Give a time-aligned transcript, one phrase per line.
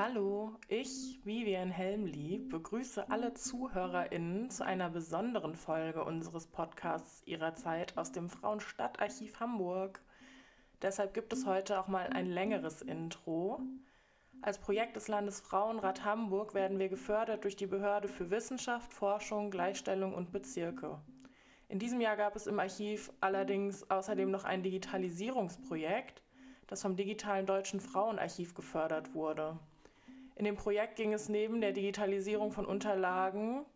[0.00, 7.98] Hallo, ich, Vivian Helmli, begrüße alle ZuhörerInnen zu einer besonderen Folge unseres Podcasts ihrer Zeit
[7.98, 10.00] aus dem Frauenstadtarchiv Hamburg.
[10.82, 13.60] Deshalb gibt es heute auch mal ein längeres Intro.
[14.40, 20.14] Als Projekt des Landesfrauenrat Hamburg werden wir gefördert durch die Behörde für Wissenschaft, Forschung, Gleichstellung
[20.14, 21.00] und Bezirke.
[21.68, 26.22] In diesem Jahr gab es im Archiv allerdings außerdem noch ein Digitalisierungsprojekt,
[26.68, 29.58] das vom Digitalen Deutschen Frauenarchiv gefördert wurde.
[30.38, 33.66] In dem Projekt ging es neben der Digitalisierung von Unterlagen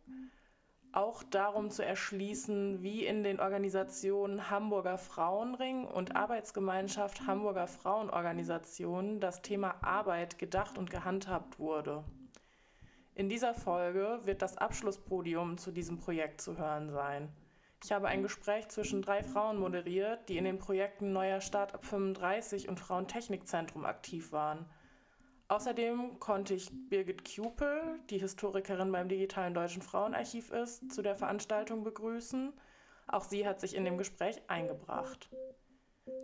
[0.93, 9.43] auch darum zu erschließen, wie in den Organisationen Hamburger Frauenring und Arbeitsgemeinschaft Hamburger Frauenorganisationen das
[9.43, 12.05] Thema Arbeit gedacht und gehandhabt wurde.
[13.17, 17.29] In dieser Folge wird das Abschlusspodium zu diesem Projekt zu hören sein.
[17.83, 21.85] Ich habe ein Gespräch zwischen drei Frauen moderiert, die in den Projekten Neuer Start ab
[21.85, 24.65] 35 und Frauentechnikzentrum aktiv waren–
[25.53, 31.85] Außerdem konnte ich Birgit Kupel, die Historikerin beim Digitalen Deutschen Frauenarchiv ist, zu der Veranstaltung
[31.85, 32.55] begrüßen.
[33.07, 35.29] Auch sie hat sich in dem Gespräch eingebracht.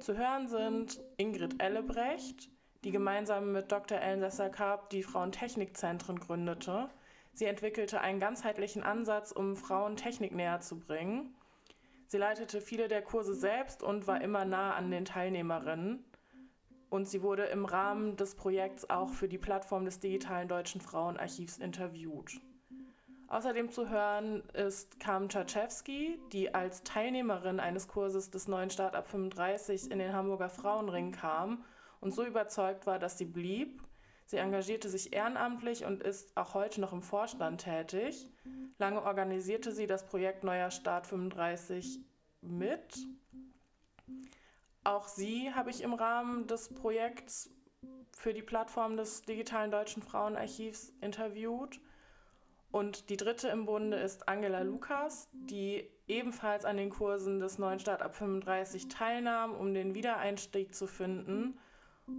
[0.01, 2.49] Zu hören sind Ingrid Ellebrecht,
[2.85, 3.99] die gemeinsam mit Dr.
[3.99, 6.89] Ellen Sesser-Karp die Frauentechnikzentren gründete.
[7.35, 11.35] Sie entwickelte einen ganzheitlichen Ansatz, um Frauen Technik näher zu bringen.
[12.07, 16.03] Sie leitete viele der Kurse selbst und war immer nah an den Teilnehmerinnen
[16.91, 21.59] und sie wurde im Rahmen des Projekts auch für die Plattform des Digitalen Deutschen Frauenarchivs
[21.59, 22.41] interviewt.
[23.29, 29.91] Außerdem zu hören ist Kam Czaczewski, die als Teilnehmerin eines Kurses des neuen Startup 35
[29.91, 31.63] in den Hamburger Frauenring kam
[32.01, 33.83] und so überzeugt war, dass sie blieb.
[34.25, 38.31] Sie engagierte sich ehrenamtlich und ist auch heute noch im Vorstand tätig.
[38.79, 42.01] Lange organisierte sie das Projekt Neuer Start 35
[42.41, 42.97] mit.
[44.89, 47.51] Auch sie habe ich im Rahmen des Projekts
[48.17, 51.79] für die Plattform des Digitalen Deutschen Frauenarchivs interviewt.
[52.71, 57.81] Und die dritte im Bunde ist Angela Lukas, die ebenfalls an den Kursen des neuen
[57.81, 61.59] Start ab 35 teilnahm, um den Wiedereinstieg zu finden.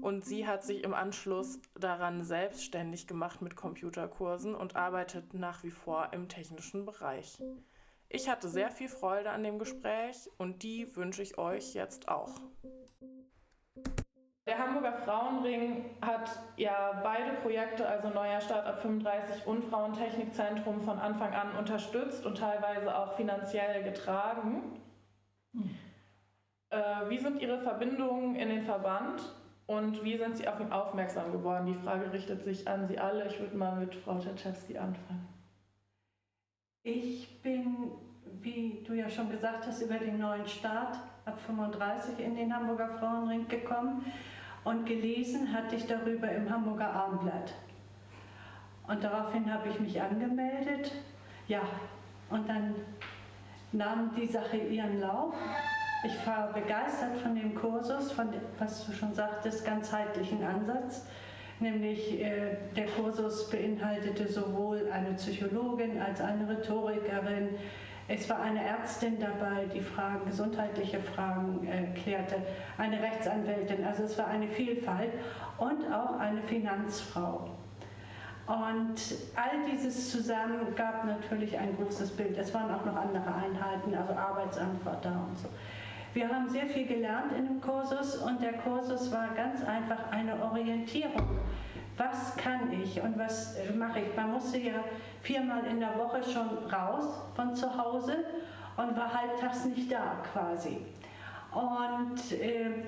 [0.04, 5.72] Und sie hat sich im Anschluss daran selbstständig gemacht mit Computerkursen und arbeitet nach wie
[5.72, 7.40] vor im technischen Bereich.
[8.12, 12.34] Ich hatte sehr viel Freude an dem Gespräch und die wünsche ich euch jetzt auch.
[14.48, 16.28] Der Hamburger Frauenring hat
[16.58, 22.40] ja beide Projekte, also Neuer Start ab 35 und Frauentechnikzentrum, von Anfang an unterstützt und
[22.40, 24.82] teilweise auch finanziell getragen.
[26.72, 29.22] Äh, wie sind Ihre Verbindungen in den Verband
[29.68, 31.68] und wie sind Sie auf ihn aufmerksam geworden?
[31.68, 33.28] Die Frage richtet sich an Sie alle.
[33.28, 35.39] Ich würde mal mit Frau Tetschewski anfangen.
[36.84, 37.92] Ich bin,
[38.42, 42.88] wie du ja schon gesagt hast, über den neuen Start ab 35 in den Hamburger
[42.98, 44.06] Frauenring gekommen
[44.64, 47.54] und gelesen hatte ich darüber im Hamburger Abendblatt.
[48.88, 50.94] Und daraufhin habe ich mich angemeldet.
[51.50, 51.64] Ja,
[52.30, 52.76] und dann
[53.74, 55.36] nahm die Sache ihren Lauf.
[56.06, 61.06] Ich war begeistert von dem Kursus, von dem, was du schon sagtest, ganzheitlichen Ansatz
[61.62, 67.50] nämlich äh, der Kursus beinhaltete sowohl eine Psychologin als eine Rhetorikerin.
[68.08, 72.38] Es war eine Ärztin dabei, die Fragen, gesundheitliche Fragen äh, klärte,
[72.78, 75.12] eine Rechtsanwältin, also es war eine Vielfalt
[75.58, 77.50] und auch eine Finanzfrau.
[78.48, 78.96] Und
[79.36, 82.36] all dieses zusammen gab natürlich ein großes Bild.
[82.36, 85.48] Es waren auch noch andere Einheiten, also Arbeitsamt da und so.
[86.14, 90.42] Wir haben sehr viel gelernt in dem Kursus und der Kursus war ganz einfach eine
[90.42, 91.40] Orientierung.
[91.98, 94.16] Was kann ich und was mache ich?
[94.16, 94.84] Man musste ja
[95.22, 98.26] viermal in der Woche schon raus von zu Hause
[98.78, 100.78] und war halbtags nicht da quasi.
[101.54, 102.86] Und äh,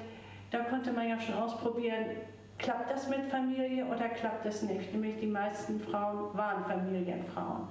[0.50, 2.06] da konnte man ja schon ausprobieren,
[2.58, 4.94] klappt das mit Familie oder klappt das nicht?
[4.94, 7.68] Nämlich die meisten Frauen waren Familienfrauen.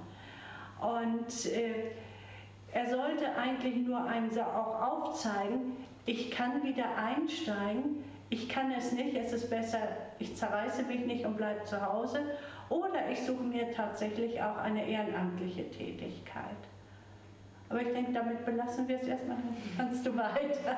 [0.79, 1.91] Und äh,
[2.73, 9.15] er sollte eigentlich nur einem auch aufzeigen, ich kann wieder einsteigen, ich kann es nicht,
[9.15, 9.79] es ist besser,
[10.17, 12.19] ich zerreiße mich nicht und bleibe zu Hause.
[12.69, 16.55] Oder ich suche mir tatsächlich auch eine ehrenamtliche Tätigkeit.
[17.67, 19.37] Aber ich denke, damit belassen wir es erstmal.
[19.77, 20.77] Kannst du weiter?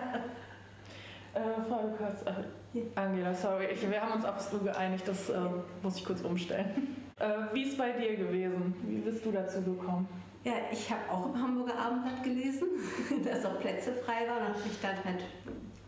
[1.35, 5.37] Äh, Frau Lukas, äh, Angela, sorry, ich, wir haben uns Du geeinigt, das äh,
[5.83, 6.97] muss ich kurz umstellen.
[7.19, 8.73] Äh, wie ist bei dir gewesen?
[8.87, 10.07] Wie bist du dazu gekommen?
[10.43, 12.67] Ja, ich habe auch im Hamburger Abendblatt gelesen,
[13.23, 15.23] dass auch Plätze frei waren und habe mich dann halt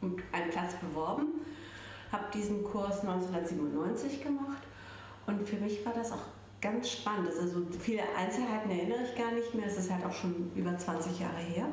[0.01, 1.41] um einen Platz beworben.
[2.11, 4.63] Habe diesen Kurs 1997 gemacht
[5.27, 6.23] und für mich war das auch
[6.61, 7.29] ganz spannend.
[7.37, 11.19] Also viele Einzelheiten erinnere ich gar nicht mehr, es ist halt auch schon über 20
[11.19, 11.67] Jahre her.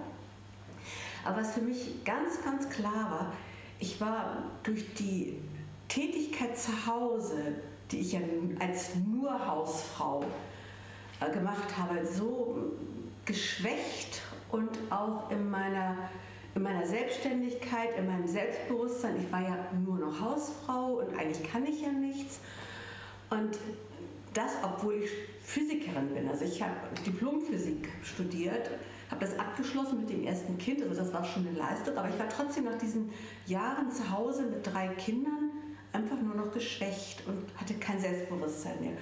[1.24, 3.32] Aber was für mich ganz, ganz klar war,
[3.78, 5.40] ich war durch die
[5.88, 7.54] Tätigkeit zu Hause,
[7.92, 8.20] die ich ja
[8.58, 10.24] als nur Hausfrau
[11.30, 12.72] gemacht habe, so
[13.24, 15.96] geschwächt und auch in meiner,
[16.54, 19.16] in meiner Selbstständigkeit, in meinem Selbstbewusstsein.
[19.22, 22.40] Ich war ja nur noch Hausfrau und eigentlich kann ich ja nichts.
[23.30, 23.58] Und
[24.34, 25.10] das, obwohl ich
[25.42, 26.28] Physikerin bin.
[26.28, 26.74] Also ich habe
[27.06, 28.70] Diplomphysik studiert,
[29.10, 32.18] habe das abgeschlossen mit dem ersten Kind, also das war schon eine Leistung, aber ich
[32.18, 33.10] war trotzdem nach diesen
[33.46, 35.50] Jahren zu Hause mit drei Kindern
[35.92, 38.92] einfach nur noch geschwächt und hatte kein Selbstbewusstsein mehr.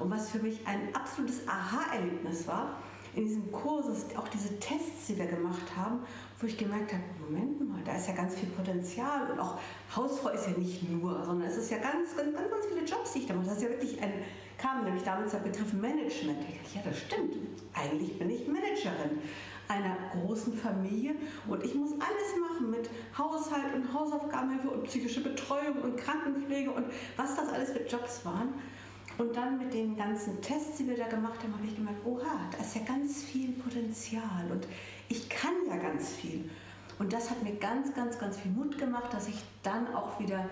[0.00, 2.76] Und was für mich ein absolutes Aha-Erlebnis war,
[3.14, 3.86] in diesem Kurs,
[4.16, 6.00] auch diese Tests, die wir gemacht haben,
[6.38, 9.58] wo ich gemerkt habe, Moment mal, da ist ja ganz viel Potenzial und auch
[9.94, 13.12] Hausfrau ist ja nicht nur, sondern es ist ja ganz, ganz, ganz, ganz viele Jobs,
[13.12, 13.46] die ich da mache.
[13.46, 14.12] Das ist ja wirklich ein,
[14.58, 16.38] kam nämlich damals der Begriff Management.
[16.48, 17.34] Ich dachte, ja, das stimmt.
[17.74, 19.18] Eigentlich bin ich Managerin
[19.68, 21.14] einer großen Familie
[21.46, 26.86] und ich muss alles machen mit Haushalt und Hausaufgabenhilfe und psychische Betreuung und Krankenpflege und
[27.16, 28.54] was das alles für Jobs waren.
[29.20, 32.48] Und dann mit den ganzen Tests, die wir da gemacht haben, habe ich gemerkt, oha,
[32.50, 34.66] da ist ja ganz viel Potenzial und
[35.10, 36.48] ich kann ja ganz viel.
[36.98, 40.48] Und das hat mir ganz, ganz, ganz viel Mut gemacht, dass ich dann auch wieder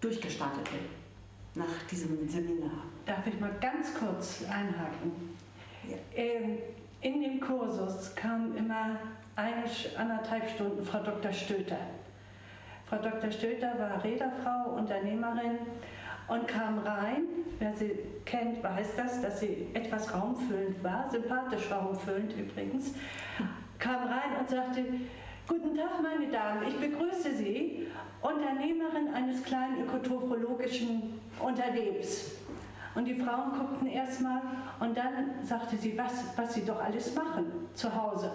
[0.00, 2.84] durchgestartet bin nach diesem Seminar.
[3.06, 5.36] Darf ich mal ganz kurz einhaken?
[5.88, 5.96] Ja.
[6.14, 6.58] Ähm,
[7.00, 9.00] in dem Kursus kam immer
[9.34, 9.64] eine,
[9.96, 11.32] anderthalb Stunden Frau Dr.
[11.32, 11.78] Stöter.
[12.86, 13.32] Frau Dr.
[13.32, 15.58] Stöter war Räderfrau, Unternehmerin
[16.30, 17.24] und kam rein.
[17.58, 22.94] Wer sie kennt, weiß das, dass sie etwas raumfüllend war, sympathisch raumfüllend übrigens.
[23.78, 24.84] Kam rein und sagte,
[25.46, 27.88] Guten Tag, meine Damen, ich begrüße Sie,
[28.22, 32.36] Unternehmerin eines kleinen ökotrophologischen Unternehmens.
[32.94, 34.42] Und die Frauen guckten erstmal
[34.78, 38.30] und dann sagte sie, was, was sie doch alles machen zu Hause,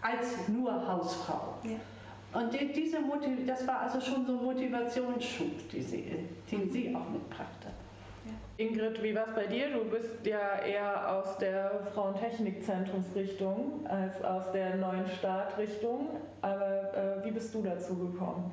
[0.00, 1.54] als nur Hausfrau.
[1.64, 1.76] Ja.
[2.32, 6.04] Und die, diese Motiv das war also schon so ein Motivationsschub, die sie,
[6.50, 7.68] den sie auch mitbrachte.
[8.56, 9.70] Ingrid, wie war es bei dir?
[9.70, 16.10] Du bist ja eher aus der Frauentechnikzentrumsrichtung als aus der neuen Startrichtung.
[16.42, 18.52] Aber äh, wie bist du dazu gekommen?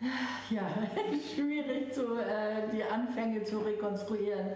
[0.50, 0.62] Ja,
[1.34, 4.52] schwierig, zu, äh, die Anfänge zu rekonstruieren.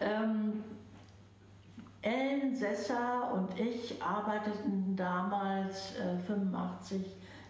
[0.00, 0.62] Ähm,
[2.02, 7.00] Ellen Sesser und ich arbeiteten damals äh, 85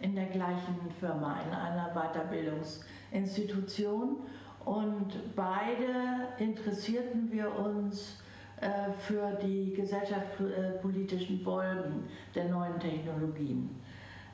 [0.03, 4.17] in der gleichen Firma, in einer Weiterbildungsinstitution.
[4.65, 8.17] Und beide interessierten wir uns
[8.59, 12.03] äh, für die gesellschaftspolitischen Folgen
[12.35, 13.81] der neuen Technologien.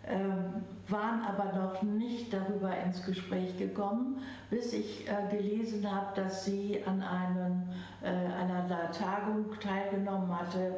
[0.08, 6.46] Ähm, waren aber noch nicht darüber ins Gespräch gekommen, bis ich äh, gelesen habe, dass
[6.46, 7.64] sie an einem,
[8.02, 10.78] äh, einer Tagung teilgenommen hatte,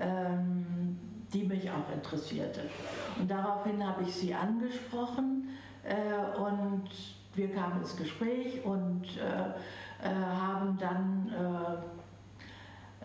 [0.00, 0.41] ähm,
[1.82, 2.62] auch interessierte.
[3.18, 5.48] Und daraufhin habe ich sie angesprochen
[5.84, 6.88] äh, und
[7.34, 9.50] wir kamen ins Gespräch und äh,
[10.06, 11.32] äh, haben dann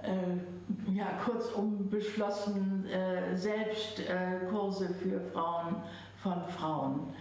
[0.03, 2.85] äh, ja, kurzum beschlossen,
[3.33, 3.99] selbst
[4.47, 5.77] Kurse für Frauen
[6.21, 7.13] von Frauen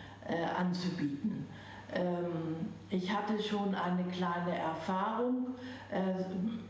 [0.58, 1.46] anzubieten.
[1.94, 5.54] Ähm, ich hatte schon eine kleine Erfahrung.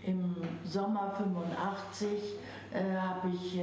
[0.04, 2.08] Im Sommer 85
[2.76, 3.60] habe ich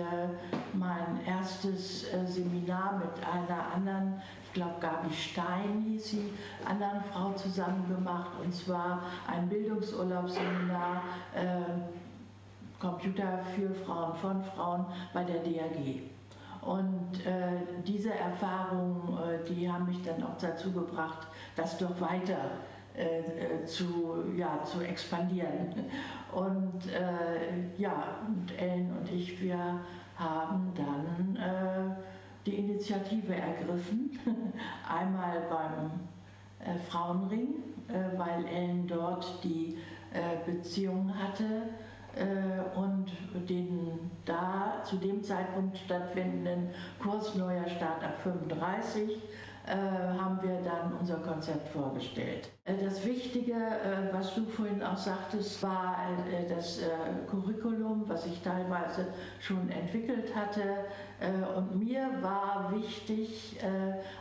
[0.73, 4.21] mein erstes Seminar mit einer anderen
[4.53, 6.31] ich glaube Gabi Stein hieß sie,
[6.63, 11.01] anderen Frau zusammen gemacht und zwar ein Bildungsurlaubsseminar
[11.33, 16.03] äh, Computer für Frauen von Frauen bei der DAG.
[16.61, 22.51] Und äh, diese Erfahrungen, äh, die haben mich dann auch dazu gebracht, das doch weiter
[22.95, 25.85] äh, äh, zu, ja, zu expandieren.
[26.33, 29.79] Und äh, ja, und Ellen und ich, wir
[30.15, 31.37] haben dann
[32.45, 34.19] die Initiative ergriffen.
[34.87, 35.91] Einmal beim
[36.59, 37.55] äh, Frauenring,
[37.87, 39.77] äh, weil Ellen dort die
[40.13, 41.69] äh, Beziehung hatte
[42.15, 43.11] äh, und
[43.49, 46.69] den da zu dem Zeitpunkt stattfindenden
[47.01, 49.17] Kurs Neuer Start ab 35 äh,
[49.65, 52.49] haben wir dann unser Konzept vorgestellt.
[52.65, 55.95] Äh, das Wichtige, äh, was du vorhin auch sagtest, war
[56.49, 56.79] das
[57.29, 59.07] Curriculum, was ich teilweise
[59.39, 60.85] schon entwickelt hatte.
[61.55, 63.57] Und mir war wichtig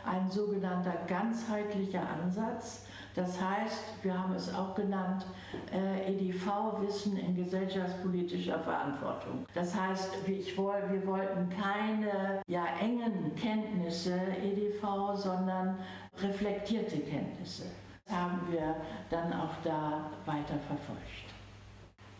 [0.05, 2.85] ein sogenannter ganzheitlicher Ansatz
[3.15, 5.25] das heißt, wir haben es auch genannt,
[5.71, 9.45] äh, EDV-Wissen in gesellschaftspolitischer Verantwortung.
[9.53, 15.77] Das heißt, wir wollten keine ja, engen Kenntnisse EDV, sondern
[16.21, 17.65] reflektierte Kenntnisse.
[18.05, 18.75] Das haben wir
[19.09, 21.33] dann auch da weiter verfolgt.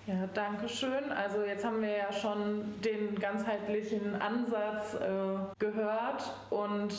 [0.05, 1.11] Ja, danke schön.
[1.11, 6.93] Also jetzt haben wir ja schon den ganzheitlichen Ansatz äh, gehört und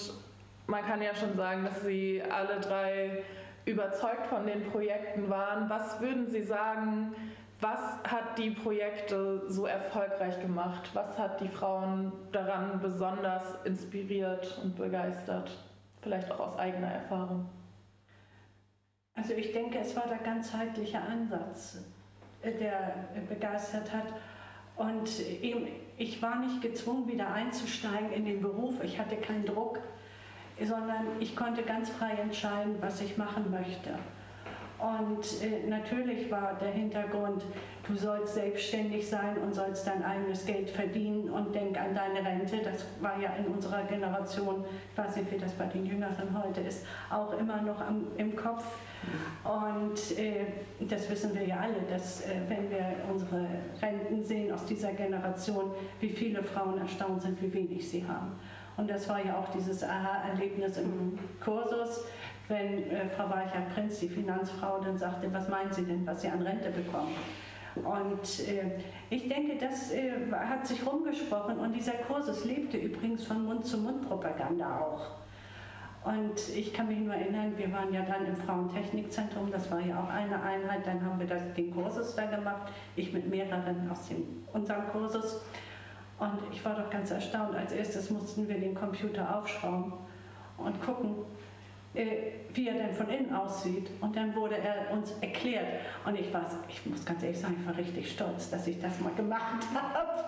[0.66, 3.22] man kann ja schon sagen, dass Sie alle drei
[3.64, 5.68] überzeugt von den Projekten waren.
[5.70, 7.14] Was würden Sie sagen,
[7.60, 10.90] was hat die Projekte so erfolgreich gemacht?
[10.92, 15.50] Was hat die Frauen daran besonders inspiriert und begeistert?
[16.02, 17.48] Vielleicht auch aus eigener Erfahrung.
[19.14, 21.78] Also ich denke, es war der ganzheitliche Ansatz,
[22.42, 24.12] äh, der begeistert hat.
[24.76, 25.08] Und
[25.96, 28.82] ich war nicht gezwungen, wieder einzusteigen in den Beruf.
[28.82, 29.78] Ich hatte keinen Druck,
[30.62, 33.90] sondern ich konnte ganz frei entscheiden, was ich machen möchte.
[34.78, 37.42] Und äh, natürlich war der Hintergrund,
[37.86, 42.58] du sollst selbstständig sein und sollst dein eigenes Geld verdienen und denk an deine Rente.
[42.62, 46.60] Das war ja in unserer Generation, ich weiß nicht, wie das bei den Jüngeren heute
[46.60, 48.64] ist, auch immer noch am, im Kopf.
[49.44, 50.46] Und äh,
[50.80, 53.46] das wissen wir ja alle, dass äh, wenn wir unsere
[53.80, 58.32] Renten sehen aus dieser Generation, wie viele Frauen erstaunt sind, wie wenig sie haben.
[58.76, 62.04] Und das war ja auch dieses Aha-Erlebnis im Kursus
[62.48, 66.42] wenn äh, Frau Weicher-Prinz, die Finanzfrau, dann sagte, was meinen Sie denn, was Sie an
[66.42, 67.14] Rente bekommen?
[67.76, 73.44] Und äh, ich denke, das äh, hat sich rumgesprochen und dieser Kursus lebte übrigens von
[73.44, 75.10] Mund-zu-Mund-Propaganda auch.
[76.04, 79.98] Und ich kann mich nur erinnern, wir waren ja dann im Frauentechnikzentrum, das war ja
[79.98, 84.08] auch eine Einheit, dann haben wir das, den Kursus da gemacht, ich mit mehreren aus
[84.08, 85.40] dem, unserem Kursus.
[86.18, 89.92] Und ich war doch ganz erstaunt, als erstes mussten wir den Computer aufschrauben
[90.56, 91.16] und gucken,
[91.94, 93.88] äh, wie er denn von innen aussieht.
[94.00, 95.66] Und dann wurde er uns erklärt.
[96.04, 99.00] Und ich, war, ich muss ganz ehrlich sagen, ich war richtig stolz, dass ich das
[99.00, 100.24] mal gemacht habe.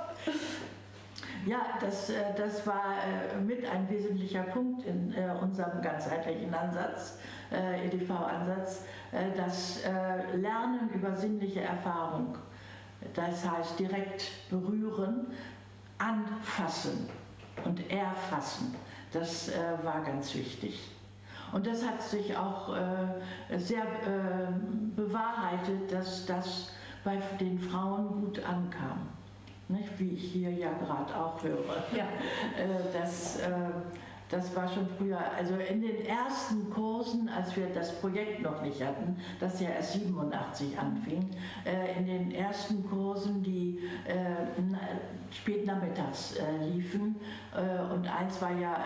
[1.44, 2.94] Ja, das, äh, das war
[3.34, 7.18] äh, mit ein wesentlicher Punkt in unserem ganzheitlichen Ansatz,
[7.50, 8.84] EDV-Ansatz,
[9.36, 9.84] das
[10.34, 12.36] Lernen über sinnliche Erfahrung.
[13.14, 15.28] Das heißt direkt berühren,
[15.98, 17.08] anfassen
[17.64, 18.74] und erfassen.
[19.12, 19.50] Das
[19.82, 20.96] war ganz wichtig.
[21.52, 24.52] Und das hat sich auch äh, sehr äh,
[24.96, 26.72] bewahrheitet, dass das
[27.04, 29.08] bei den Frauen gut ankam.
[29.68, 29.98] Nicht?
[29.98, 31.84] Wie ich hier ja gerade auch höre.
[31.96, 32.06] Ja.
[32.56, 32.92] Äh,
[34.30, 38.62] das, äh, war schon früher, also in den ersten Kursen, als wir das Projekt noch
[38.62, 41.30] nicht hatten, das ja erst 87 anfing,
[41.64, 47.16] äh, in den ersten Kursen, die äh, spät nachmittags äh, liefen,
[47.95, 48.76] und eins war ja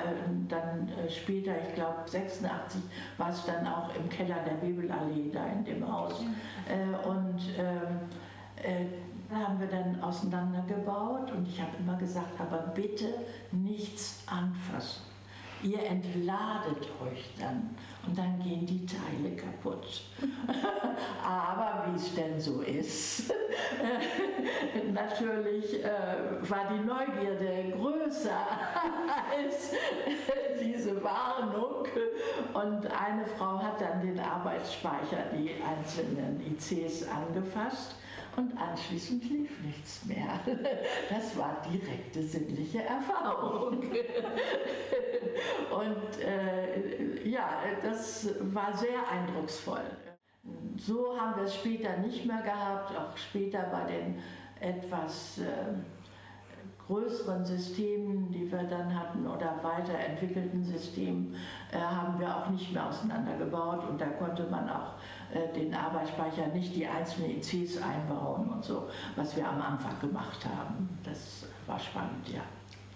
[0.49, 2.81] dann später, ich glaube 86,
[3.19, 6.21] war es dann auch im Keller der Bibelallee da in dem Haus.
[6.21, 8.89] und ähm,
[9.33, 13.13] haben wir dann auseinandergebaut und ich habe immer gesagt, aber bitte
[13.51, 15.10] nichts anfassen.
[15.62, 17.76] Ihr entladet euch dann
[18.07, 20.02] und dann gehen die Teile kaputt.
[21.25, 23.33] Aber wie es denn so ist,
[24.93, 28.31] natürlich äh, war die Neugierde größer
[29.37, 29.73] als
[30.62, 31.87] diese Warnung.
[32.55, 37.97] Und eine Frau hat dann den Arbeitsspeicher, die einzelnen ICs angefasst
[38.41, 40.41] und anschließend lief nichts mehr.
[41.11, 43.83] Das war direkte sinnliche Erfahrung.
[45.71, 47.49] Und äh, ja,
[47.83, 49.83] das war sehr eindrucksvoll.
[50.79, 54.19] So haben wir es später nicht mehr gehabt, auch später bei den
[54.61, 55.75] etwas äh,
[56.87, 61.37] größeren Systemen, die wir dann hatten, oder weiterentwickelten Systemen,
[61.73, 64.95] äh, haben wir auch nicht mehr auseinandergebaut und da konnte man auch
[65.55, 70.99] den Arbeitsspeicher nicht die einzelnen ICs einbauen und so, was wir am Anfang gemacht haben.
[71.05, 72.43] Das war spannend, ja.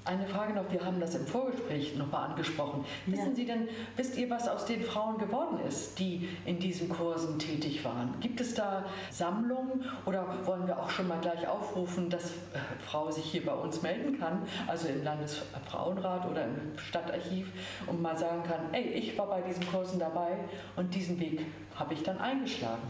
[0.06, 2.84] Eine Frage noch, wir haben das im Vorgespräch nochmal angesprochen.
[3.06, 3.14] Ja.
[3.14, 7.38] Wissen Sie denn, wisst ihr, was aus den Frauen geworden ist, die in diesen Kursen
[7.38, 8.14] tätig waren?
[8.20, 13.10] Gibt es da Sammlungen oder wollen wir auch schon mal gleich aufrufen, dass äh, Frau
[13.10, 17.50] sich hier bei uns melden kann, also im Landesfrauenrat oder im Stadtarchiv
[17.86, 20.36] und mal sagen kann, ey, ich war bei diesen Kursen dabei
[20.76, 21.46] und diesen Weg
[21.76, 22.82] habe ich dann eingeschlagen?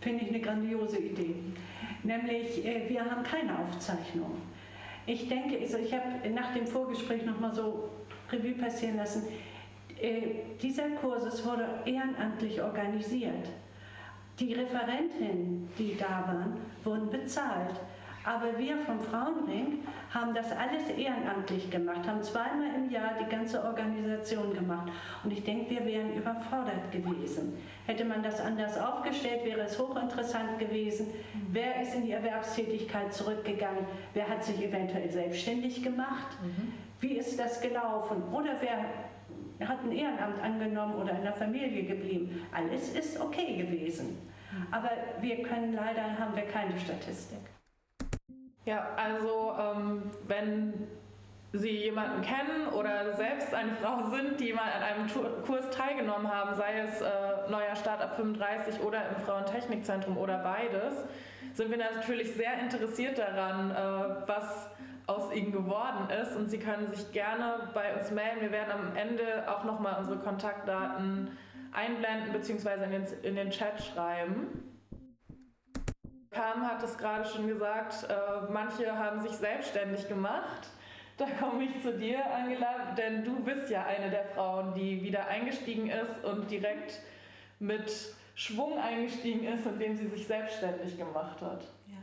[0.00, 1.34] Finde ich eine grandiose Idee.
[2.02, 4.32] Nämlich, äh, wir haben keine Aufzeichnung.
[5.06, 7.90] Ich denke, also ich habe nach dem Vorgespräch nochmal so
[8.32, 9.24] Revue passieren lassen.
[10.00, 10.22] Äh,
[10.62, 13.48] dieser Kurs wurde ehrenamtlich organisiert.
[14.38, 17.76] Die Referentinnen, die da waren, wurden bezahlt.
[18.24, 19.80] Aber wir vom Frauenring
[20.12, 24.90] haben das alles ehrenamtlich gemacht, haben zweimal im Jahr die ganze Organisation gemacht.
[25.22, 27.58] Und ich denke, wir wären überfordert gewesen.
[27.86, 31.08] Hätte man das anders aufgestellt, wäre es hochinteressant gewesen.
[31.50, 33.86] Wer ist in die Erwerbstätigkeit zurückgegangen?
[34.14, 36.38] Wer hat sich eventuell selbstständig gemacht?
[36.42, 36.72] Mhm.
[37.00, 38.22] Wie ist das gelaufen?
[38.32, 42.46] Oder wer hat ein Ehrenamt angenommen oder in der Familie geblieben?
[42.52, 44.16] Alles ist okay gewesen.
[44.50, 44.66] Mhm.
[44.70, 44.90] Aber
[45.20, 47.53] wir können leider, haben wir keine Statistik.
[48.64, 50.88] Ja, also ähm, wenn
[51.52, 56.56] Sie jemanden kennen oder selbst eine Frau sind, die mal an einem Kurs teilgenommen haben,
[56.56, 61.04] sei es äh, Neuer Start ab 35 oder im Frauentechnikzentrum oder beides,
[61.52, 64.68] sind wir natürlich sehr interessiert daran, äh, was
[65.06, 66.34] aus ihnen geworden ist.
[66.34, 68.40] Und Sie können sich gerne bei uns melden.
[68.40, 71.36] Wir werden am Ende auch nochmal unsere Kontaktdaten
[71.72, 72.84] einblenden bzw.
[72.84, 74.73] In den, in den Chat schreiben.
[76.34, 80.68] Kam hat es gerade schon gesagt, äh, manche haben sich selbstständig gemacht.
[81.16, 85.28] Da komme ich zu dir, Angela, denn du bist ja eine der Frauen, die wieder
[85.28, 87.00] eingestiegen ist und direkt
[87.60, 91.62] mit Schwung eingestiegen ist, indem sie sich selbstständig gemacht hat.
[91.86, 91.98] Ja.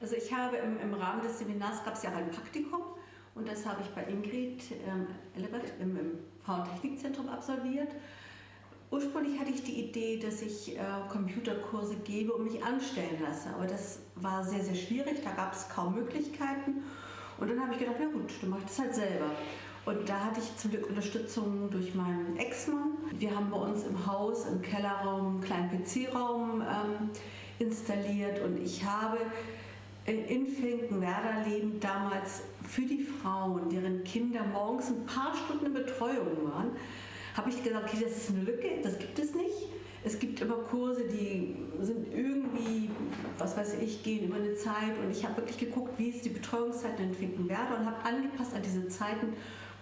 [0.00, 2.82] Also ich habe im, im Rahmen des Seminars gab es ja ein Praktikum
[3.34, 5.08] und das habe ich bei Ingrid ähm,
[5.80, 7.90] im, im Frauentechnikzentrum absolviert.
[8.90, 10.80] Ursprünglich hatte ich die Idee, dass ich äh,
[11.10, 15.68] Computerkurse gebe und mich anstellen lasse, aber das war sehr, sehr schwierig, da gab es
[15.68, 16.84] kaum Möglichkeiten.
[17.38, 19.30] Und dann habe ich gedacht, ja gut, dann mache ich das halt selber.
[19.84, 22.98] Und da hatte ich zum Glück Unterstützung durch meinen Ex-Mann.
[23.12, 27.10] Wir haben bei uns im Haus, im Kellerraum, einen kleinen PC-Raum ähm,
[27.58, 29.18] installiert und ich habe
[30.06, 36.50] in Finkenwerder lebend damals für die Frauen, deren Kinder morgens ein paar Stunden in Betreuung
[36.50, 36.70] waren,
[37.36, 39.68] habe ich gesagt, okay, das ist eine Lücke, das gibt es nicht.
[40.04, 42.88] Es gibt immer Kurse, die sind irgendwie,
[43.36, 46.30] was weiß ich, gehen über eine Zeit und ich habe wirklich geguckt, wie ist die
[46.30, 49.34] Betreuungszeit in Finkenwerder und habe angepasst an diese Zeiten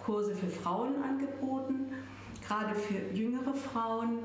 [0.03, 1.91] Kurse für Frauen angeboten,
[2.45, 4.19] gerade für jüngere Frauen.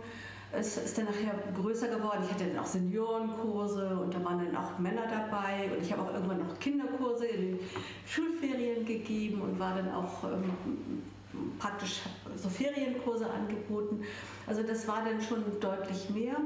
[0.53, 2.21] Es ist dann nachher größer geworden.
[2.25, 6.03] Ich hatte dann auch Seniorenkurse und da waren dann auch Männer dabei und ich habe
[6.03, 7.59] auch irgendwann noch Kinderkurse in den
[8.07, 11.03] Schulferien gegeben und war dann auch ähm,
[11.59, 12.01] praktisch
[12.37, 14.03] so Ferienkurse angeboten.
[14.47, 16.37] Also das war dann schon deutlich mehr.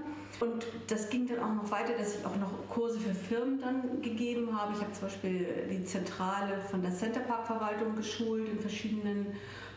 [0.40, 4.02] Und das ging dann auch noch weiter, dass ich auch noch Kurse für Firmen dann
[4.02, 4.74] gegeben habe.
[4.74, 9.26] Ich habe zum Beispiel die Zentrale von der Centerpark-Verwaltung geschult in verschiedenen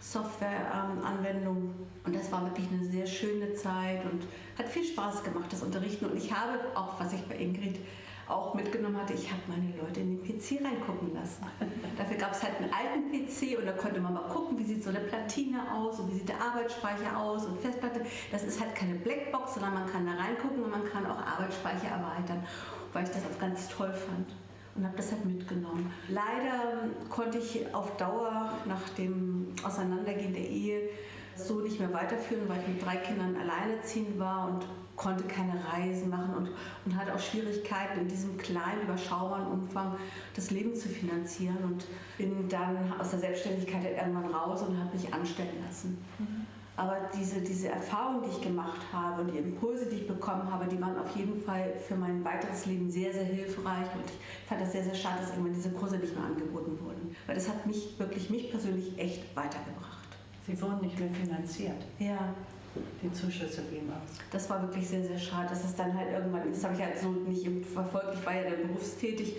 [0.02, 1.74] Softwareanwendungen.
[2.06, 4.24] Und das war wirklich eine sehr schöne Zeit und
[4.58, 6.06] hat viel Spaß gemacht, das Unterrichten.
[6.06, 7.78] Und ich habe auch, was ich bei Ingrid
[8.30, 11.46] auch mitgenommen hatte, ich habe meine Leute in den PC reingucken lassen.
[11.98, 14.84] Dafür gab es halt einen alten PC und da konnte man mal gucken, wie sieht
[14.84, 18.02] so eine Platine aus und wie sieht der Arbeitsspeicher aus und Festplatte.
[18.32, 21.88] Das ist halt keine Blackbox, sondern man kann da reingucken und man kann auch Arbeitsspeicher
[21.88, 22.46] erweitern,
[22.94, 24.28] weil ich das auch ganz toll fand
[24.76, 25.92] und habe das halt mitgenommen.
[26.08, 30.90] Leider konnte ich auf Dauer nach dem Auseinandergehen der Ehe
[31.36, 34.66] so nicht mehr weiterführen, weil ich mit drei Kindern alleinerziehend war und
[35.00, 36.50] konnte keine Reisen machen und,
[36.86, 39.96] und hatte auch Schwierigkeiten in diesem kleinen, überschaubaren Umfang
[40.36, 41.86] das Leben zu finanzieren und
[42.18, 45.98] bin dann aus der Selbstständigkeit irgendwann raus und habe mich anstellen lassen.
[46.20, 46.46] Mhm.
[46.76, 50.66] Aber diese, diese Erfahrung, die ich gemacht habe und die Impulse, die ich bekommen habe,
[50.66, 53.88] die waren auf jeden Fall für mein weiteres Leben sehr, sehr hilfreich.
[53.96, 57.16] Und ich fand das sehr, sehr schade, dass irgendwann diese Kurse nicht mehr angeboten wurden.
[57.28, 60.08] Weil das hat mich wirklich, mich persönlich echt weitergebracht.
[60.48, 61.84] Sie wurden nicht mehr finanziert.
[62.00, 62.34] Ja
[63.02, 64.18] die Zuschüsse blieben aus.
[64.32, 65.48] Das war wirklich sehr, sehr schade.
[65.50, 68.16] Das ist dann halt irgendwann, das habe ich halt so nicht verfolgt.
[68.16, 69.38] Ich war ja dann berufstätig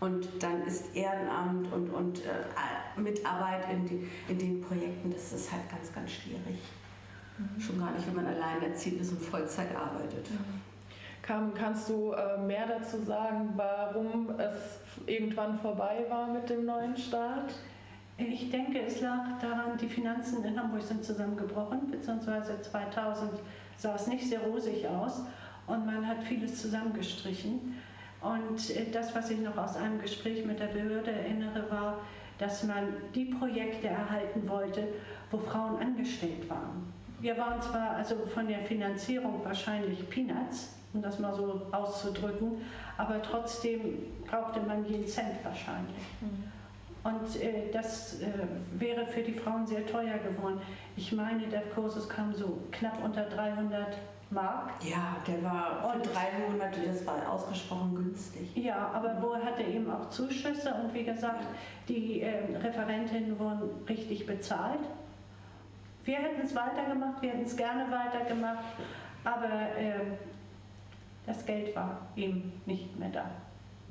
[0.00, 5.52] und dann ist Ehrenamt und, und äh, Mitarbeit in, die, in den Projekten, das ist
[5.52, 6.58] halt ganz, ganz schwierig.
[7.38, 7.60] Mhm.
[7.60, 10.30] Schon gar nicht, wenn man alleinerziehend ist und Vollzeit arbeitet.
[10.30, 10.60] Mhm.
[11.22, 16.96] Kann, kannst du äh, mehr dazu sagen, warum es irgendwann vorbei war mit dem neuen
[16.96, 17.54] Start?
[18.30, 23.30] Ich denke, es lag daran, die Finanzen in Hamburg sind zusammengebrochen, beziehungsweise 2000
[23.76, 25.22] sah es nicht sehr rosig aus
[25.66, 27.76] und man hat vieles zusammengestrichen.
[28.20, 31.98] Und äh, das, was ich noch aus einem Gespräch mit der Behörde erinnere, war,
[32.38, 34.88] dass man die Projekte erhalten wollte,
[35.30, 36.92] wo Frauen angestellt waren.
[37.20, 42.60] Wir waren zwar also von der Finanzierung wahrscheinlich Peanuts, um das mal so auszudrücken,
[42.96, 43.80] aber trotzdem
[44.26, 46.02] brauchte man jeden Cent wahrscheinlich.
[46.20, 46.44] Mhm.
[47.04, 48.26] Und äh, das äh,
[48.78, 50.60] wäre für die Frauen sehr teuer geworden.
[50.96, 53.98] Ich meine, der Kurs kam so knapp unter 300
[54.30, 54.70] Mark.
[54.82, 58.56] Ja, der war für und, drei Monate, das war ausgesprochen günstig.
[58.56, 61.44] Ja, aber wo hatte eben auch Zuschüsse und wie gesagt,
[61.88, 64.80] die äh, Referentinnen wurden richtig bezahlt.
[66.04, 68.64] Wir hätten es weitergemacht, wir hätten es gerne weitergemacht,
[69.24, 70.14] aber ähm,
[71.26, 73.30] das Geld war eben nicht mehr da.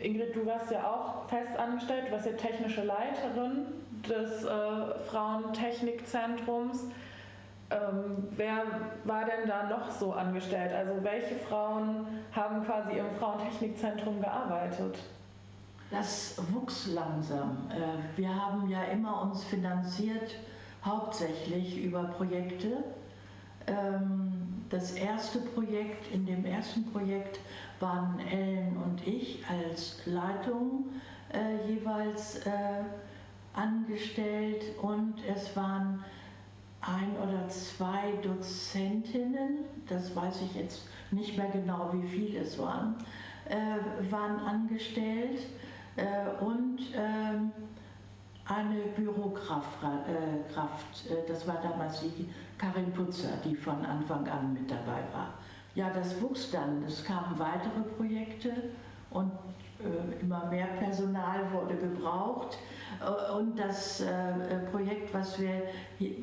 [0.02, 3.66] Ingrid, du warst ja auch fest angestellt, du warst ja technische Leiterin
[4.08, 6.86] des äh, Frauentechnikzentrums.
[7.70, 8.64] Ähm, wer
[9.06, 10.74] war denn da noch so angestellt?
[10.74, 14.98] Also welche Frauen haben quasi im Frauentechnikzentrum gearbeitet?
[15.90, 17.70] Das wuchs langsam.
[17.70, 20.36] Äh, wir haben ja immer uns finanziert,
[20.84, 22.84] hauptsächlich über Projekte.
[23.68, 27.40] Ähm, das erste Projekt, in dem ersten Projekt
[27.82, 30.86] waren Ellen und ich als Leitung
[31.34, 32.84] äh, jeweils äh,
[33.54, 36.04] angestellt und es waren
[36.82, 42.96] ein oder zwei Dozentinnen, das weiß ich jetzt nicht mehr genau, wie viele es waren,
[43.46, 45.42] äh, waren angestellt
[45.96, 47.38] äh, und äh,
[48.46, 54.70] eine Bürokraft, äh, äh, das war damals die Karin Putzer, die von Anfang an mit
[54.70, 55.34] dabei war.
[55.74, 58.52] Ja, das wuchs dann, es kamen weitere Projekte
[59.10, 59.32] und
[59.80, 62.58] äh, immer mehr Personal wurde gebraucht.
[63.00, 65.64] Äh, und das äh, Projekt, was wir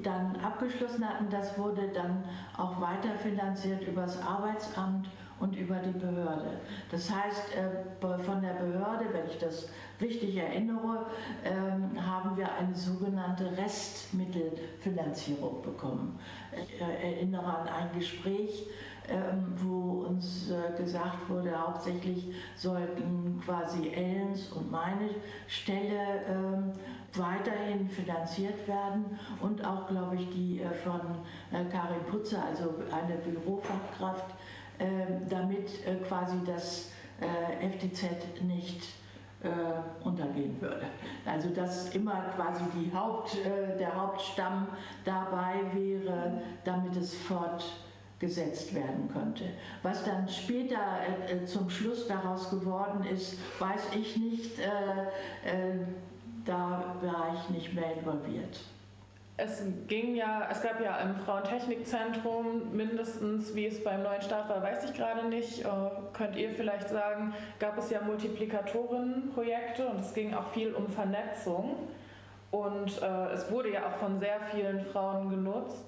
[0.03, 2.25] dann abgeschlossen hatten, das wurde dann
[2.57, 5.09] auch weiterfinanziert über das Arbeitsamt
[5.41, 6.61] und über die Behörde.
[6.91, 7.57] Das heißt,
[8.01, 9.69] von der Behörde, wenn ich das
[10.01, 11.07] richtig erinnere,
[11.45, 16.19] ähm, haben wir eine sogenannte Restmittelfinanzierung bekommen.
[16.61, 18.67] Ich erinnere an ein Gespräch,
[19.11, 25.09] ähm, wo uns äh, gesagt wurde, hauptsächlich sollten quasi Ellens und meine
[25.47, 26.73] Stelle ähm,
[27.15, 31.01] weiterhin finanziert werden und auch, glaube ich, die äh, von
[31.53, 34.35] äh, Karin Putzer, also eine Bürofachkraft,
[34.79, 35.71] ähm, damit
[36.07, 36.93] quasi das
[37.61, 38.83] FDZ nicht
[40.05, 40.87] untergehen würde.
[41.27, 43.37] Also dass immer quasi die Haupt,
[43.79, 44.69] der Hauptstamm
[45.05, 47.65] dabei wäre, damit es fort
[48.19, 49.45] gesetzt werden könnte.
[49.83, 50.79] Was dann später
[51.29, 54.59] äh, äh, zum Schluss daraus geworden ist, weiß ich nicht.
[54.59, 54.63] Äh,
[55.49, 55.79] äh,
[56.45, 58.61] da war ich nicht mehr involviert.
[59.37, 64.61] Es ging ja, es gab ja im Frauentechnikzentrum mindestens, wie es beim neuen Start war,
[64.61, 65.65] weiß ich gerade nicht.
[65.65, 65.69] Äh,
[66.13, 71.77] könnt ihr vielleicht sagen, gab es ja Multiplikatorinnenprojekte und es ging auch viel um Vernetzung.
[72.51, 75.88] Und äh, es wurde ja auch von sehr vielen Frauen genutzt.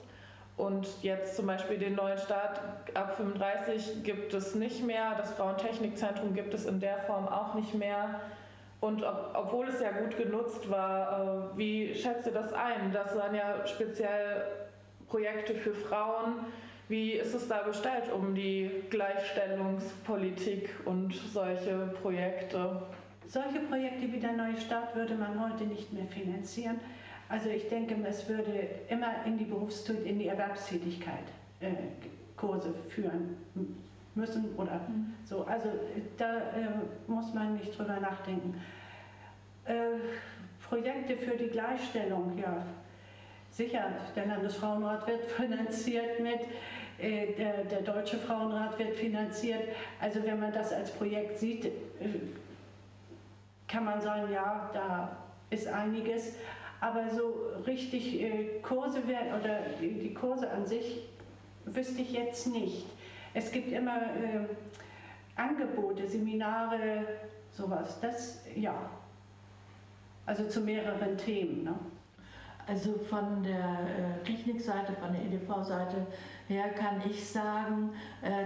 [0.61, 2.61] Und jetzt zum Beispiel den neuen Start
[2.92, 5.14] ab 35 gibt es nicht mehr.
[5.16, 8.20] Das Frauentechnikzentrum gibt es in der Form auch nicht mehr.
[8.81, 12.92] Und ob, obwohl es ja gut genutzt war, äh, wie schätzt ihr das ein?
[12.92, 14.44] Das waren ja speziell
[15.09, 16.44] Projekte für Frauen.
[16.88, 22.83] Wie ist es da bestellt um die Gleichstellungspolitik und solche Projekte?
[23.29, 26.81] Solche Projekte wie der neue Start würde man heute nicht mehr finanzieren
[27.31, 31.25] also ich denke, es würde immer in die Berufstätigkeit, in die Erwerbstätigkeit
[31.61, 31.71] äh,
[32.37, 33.37] Kurse führen
[34.16, 35.14] müssen oder mhm.
[35.25, 35.45] so.
[35.45, 35.69] Also
[36.19, 36.69] da äh,
[37.07, 38.61] muss man nicht drüber nachdenken.
[39.64, 39.75] Äh,
[40.69, 42.64] Projekte für die Gleichstellung, ja,
[43.51, 46.40] sicher, der Landesfrauenrat wird finanziert mit,
[46.99, 49.69] äh, der, der Deutsche Frauenrat wird finanziert.
[50.01, 51.71] Also wenn man das als Projekt sieht, äh,
[53.69, 55.16] kann man sagen, ja, da
[55.49, 56.35] ist einiges,
[56.81, 57.35] aber so
[57.66, 61.09] richtig äh, Kurse werden oder die Kurse an sich
[61.64, 62.87] wüsste ich jetzt nicht.
[63.35, 64.47] Es gibt immer äh,
[65.37, 67.05] Angebote, Seminare,
[67.51, 68.01] sowas.
[68.01, 68.90] Das ja.
[70.27, 71.64] Also zu mehreren Themen.
[71.64, 71.75] Ne?
[72.66, 76.07] Also von der äh, Technikseite, von der EDV-Seite
[76.47, 77.90] her kann ich sagen,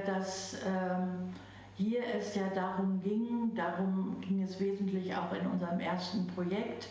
[0.07, 1.33] dass ähm,
[1.77, 6.89] hier es ja darum ging, darum ging es wesentlich auch in unserem ersten Projekt,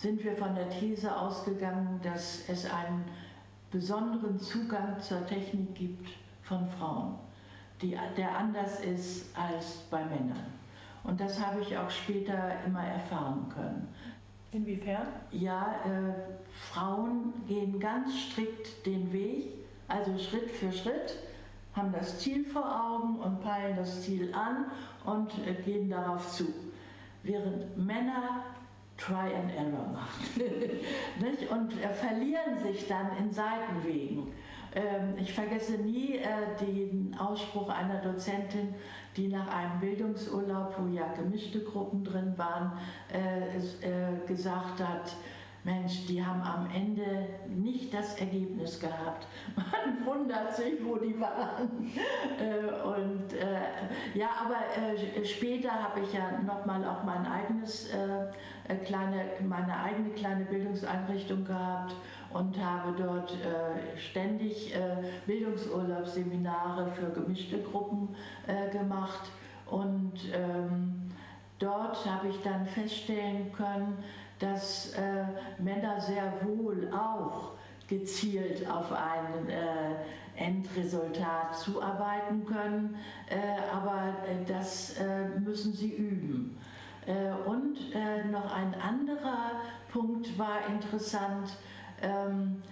[0.00, 3.04] sind wir von der These ausgegangen, dass es einen
[3.70, 6.08] besonderen Zugang zur Technik gibt
[6.42, 7.16] von Frauen,
[7.82, 10.46] die, der anders ist als bei Männern.
[11.04, 13.88] Und das habe ich auch später immer erfahren können.
[14.52, 15.06] Inwiefern?
[15.32, 16.12] Ja, äh,
[16.50, 19.52] Frauen gehen ganz strikt den Weg,
[19.86, 21.18] also Schritt für Schritt,
[21.74, 24.64] haben das Ziel vor Augen und peilen das Ziel an
[25.04, 26.46] und äh, gehen darauf zu.
[27.22, 28.44] Während Männer
[29.00, 30.42] Try and Error machen
[31.50, 34.32] und äh, verlieren sich dann in Seitenwegen.
[34.74, 36.24] Ähm, ich vergesse nie äh,
[36.60, 38.74] den Ausspruch einer Dozentin,
[39.16, 42.72] die nach einem Bildungsurlaub, wo ja gemischte Gruppen drin waren,
[43.12, 45.16] äh, äh, gesagt hat,
[45.62, 49.26] Mensch, die haben am Ende nicht das Ergebnis gehabt.
[49.56, 51.90] Man wundert sich, wo die waren.
[52.38, 57.90] Äh, und äh, ja, aber äh, später habe ich ja nochmal auch mein eigenes
[58.84, 61.94] kleine, meine eigene kleine Bildungseinrichtung gehabt
[62.32, 63.36] und habe dort
[63.96, 64.72] ständig
[65.26, 68.14] Bildungsurlaubsseminare für gemischte Gruppen
[68.70, 69.30] gemacht.
[69.66, 71.10] Und ähm,
[71.58, 73.98] dort habe ich dann feststellen können,
[74.40, 77.52] dass äh, Männer sehr wohl auch
[77.86, 79.94] gezielt auf ein äh,
[80.36, 82.96] Endresultat zuarbeiten können,
[83.28, 83.36] äh,
[83.72, 86.56] aber äh, das äh, müssen sie üben.
[87.46, 87.78] Und
[88.30, 89.52] noch ein anderer
[89.90, 91.50] Punkt war interessant.
[92.02, 92.62] Ähm,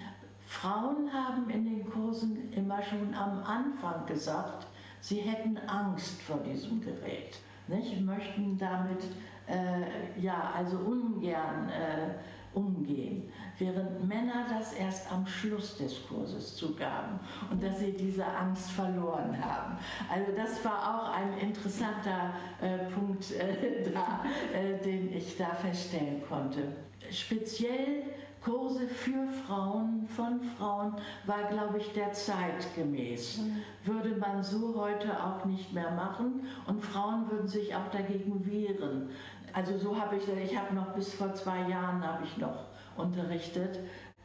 [0.46, 4.66] Frauen haben in den Kursen immer schon am Anfang gesagt,
[5.00, 8.00] sie hätten Angst vor diesem Gerät, nicht?
[8.02, 9.02] möchten damit
[9.48, 12.14] äh, ja, also ungern äh,
[12.54, 18.70] umgehen, während Männer das erst am Schluss des Kurses zugaben und dass sie diese Angst
[18.70, 19.76] verloren haben.
[20.10, 26.22] Also das war auch ein interessanter äh, Punkt äh, da, äh, den ich da feststellen
[26.28, 26.72] konnte.
[27.10, 28.02] Speziell
[28.40, 30.94] Kurse für Frauen, von Frauen,
[31.26, 33.38] war, glaube ich, der zeitgemäß.
[33.38, 33.62] Mhm.
[33.84, 39.10] Würde man so heute auch nicht mehr machen und Frauen würden sich auch dagegen wehren.
[39.52, 43.78] Also so habe ich, ich habe noch bis vor zwei Jahren habe ich noch unterrichtet.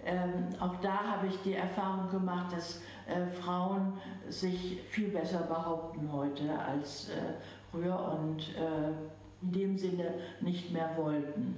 [0.06, 3.94] Ähm, auch da habe ich die Erfahrung gemacht, dass äh, Frauen
[4.30, 7.14] sich viel besser behaupten heute als äh,
[7.72, 8.92] früher und äh,
[9.42, 11.56] in dem Sinne nicht mehr wollten.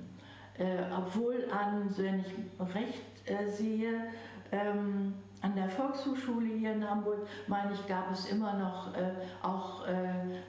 [0.58, 4.06] Äh, obwohl an, wenn ich recht äh, sehe,
[4.52, 5.14] ähm,
[5.46, 9.12] an der Volkshochschule hier in Hamburg, meine ich, gab es immer noch äh,
[9.44, 9.94] auch äh,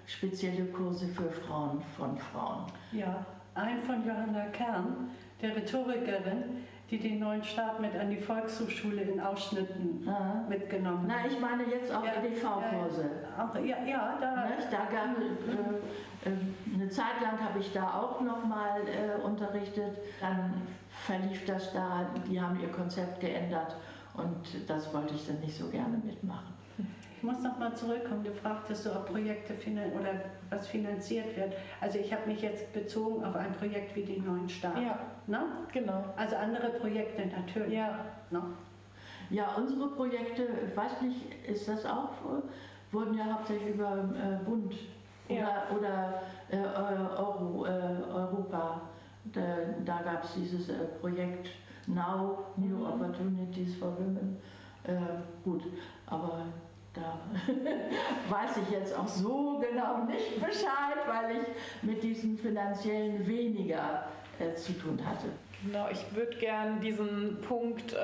[0.07, 2.65] spezielle Kurse für Frauen von Frauen.
[2.93, 5.11] Ja, ein von Johanna Kern,
[5.43, 10.47] der Rhetorikerin, die den neuen Staat mit an die Volkshochschule in Ausschnitten Aha.
[10.49, 11.19] mitgenommen hat.
[11.25, 13.11] Na, ich meine jetzt auch ja, EDV-Kurse.
[13.67, 14.47] Ja, ja, da.
[14.47, 14.69] Nicht?
[14.71, 19.99] Da gab äh, äh, eine Zeit lang habe ich da auch nochmal äh, unterrichtet.
[20.23, 20.55] Dann
[21.05, 23.77] verlief das da, die haben ihr Konzept geändert
[24.17, 26.55] und das wollte ich dann nicht so gerne mitmachen.
[27.17, 28.23] Ich muss noch mal zurückkommen.
[28.25, 29.55] Du fragtest, ob Projekte
[29.99, 30.11] oder
[30.51, 31.55] was finanziert wird.
[31.81, 34.79] Also ich habe mich jetzt bezogen auf ein Projekt wie den neuen Start.
[34.79, 35.43] Ja, ne?
[35.73, 36.05] genau.
[36.17, 37.73] Also andere Projekte natürlich.
[37.73, 38.05] Ja.
[38.31, 38.43] Ne?
[39.31, 42.11] Ja, unsere Projekte, ich weiß nicht, ist das auch,
[42.93, 44.75] wurden ja hauptsächlich über äh, Bund
[45.29, 45.63] oder, ja.
[45.77, 47.71] oder äh, Euro, äh,
[48.13, 48.83] Europa.
[49.33, 49.43] Da,
[49.85, 51.49] da gab es dieses äh, Projekt
[51.87, 52.87] Now, New mhm.
[52.87, 54.37] Opportunities for Women.
[54.85, 54.97] Äh,
[55.45, 55.63] gut,
[56.07, 56.47] aber
[56.93, 57.19] da
[58.29, 64.05] weiß ich jetzt auch so genau nicht Bescheid, weil ich mit diesem finanziellen weniger
[64.39, 65.27] äh, zu tun hatte.
[65.65, 67.97] Genau, ich würde gern diesen Punkt äh,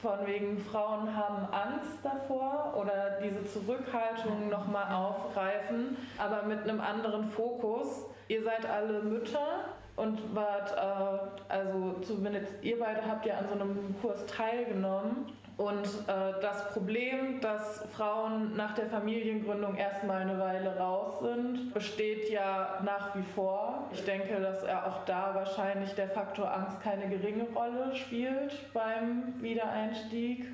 [0.00, 7.30] von wegen Frauen haben Angst davor oder diese Zurückhaltung nochmal aufgreifen, aber mit einem anderen
[7.30, 8.06] Fokus.
[8.28, 13.54] Ihr seid alle Mütter und wart, äh, also zumindest ihr beide habt ja an so
[13.54, 15.26] einem Kurs teilgenommen.
[15.58, 22.30] Und äh, das Problem, dass Frauen nach der Familiengründung erstmal eine Weile raus sind, besteht
[22.30, 23.88] ja nach wie vor.
[23.92, 29.34] Ich denke, dass er auch da wahrscheinlich der Faktor Angst keine geringe Rolle spielt beim
[29.42, 30.46] Wiedereinstieg.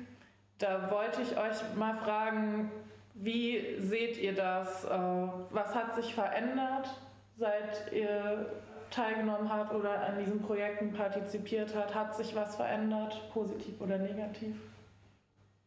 [0.57, 2.69] Da wollte ich euch mal fragen,
[3.13, 4.83] wie seht ihr das?
[4.83, 6.89] Äh, was hat sich verändert,
[7.37, 8.47] seit ihr
[8.91, 11.93] teilgenommen habt oder an diesen Projekten partizipiert habt?
[11.93, 14.55] Hat sich was verändert, positiv oder negativ?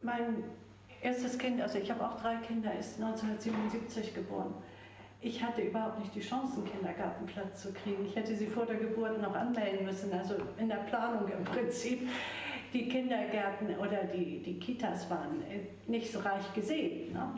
[0.01, 0.45] Mein
[1.01, 4.55] erstes Kind, also ich habe auch drei Kinder, ist 1977 geboren.
[5.21, 8.05] Ich hatte überhaupt nicht die Chance, einen Kindergartenplatz zu kriegen.
[8.07, 12.09] Ich hätte sie vor der Geburt noch anmelden müssen, also in der Planung im Prinzip.
[12.73, 15.45] Die Kindergärten oder die, die Kitas waren
[15.87, 17.13] nicht so reich gesehen.
[17.13, 17.35] Ne?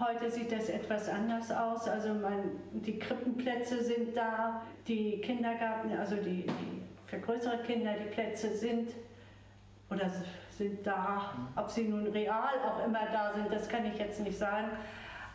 [0.00, 1.88] Heute sieht das etwas anders aus.
[1.88, 8.08] Also man, die Krippenplätze sind da, die Kindergarten, also die, die für größere Kinder, die
[8.14, 8.90] Plätze sind
[9.90, 10.08] oder
[10.56, 11.32] sind da.
[11.56, 14.68] Ob sie nun real auch immer da sind, das kann ich jetzt nicht sagen.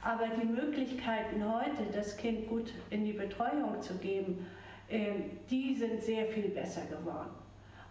[0.02, 4.48] Aber die Möglichkeiten heute, das Kind gut in die Betreuung zu geben,
[4.90, 7.43] ähm, die sind sehr viel besser geworden.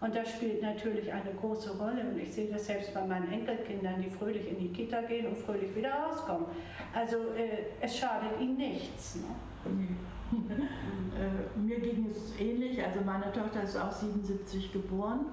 [0.03, 2.03] Und das spielt natürlich eine große Rolle.
[2.03, 5.39] Und ich sehe das selbst bei meinen Enkelkindern, die fröhlich in die Kita gehen und
[5.39, 6.47] fröhlich wieder rauskommen.
[6.93, 9.17] Also äh, es schadet ihnen nichts.
[9.17, 9.97] Ne?
[10.37, 12.83] äh, mir ging es ähnlich.
[12.83, 15.27] Also meine Tochter ist auch 77 geboren.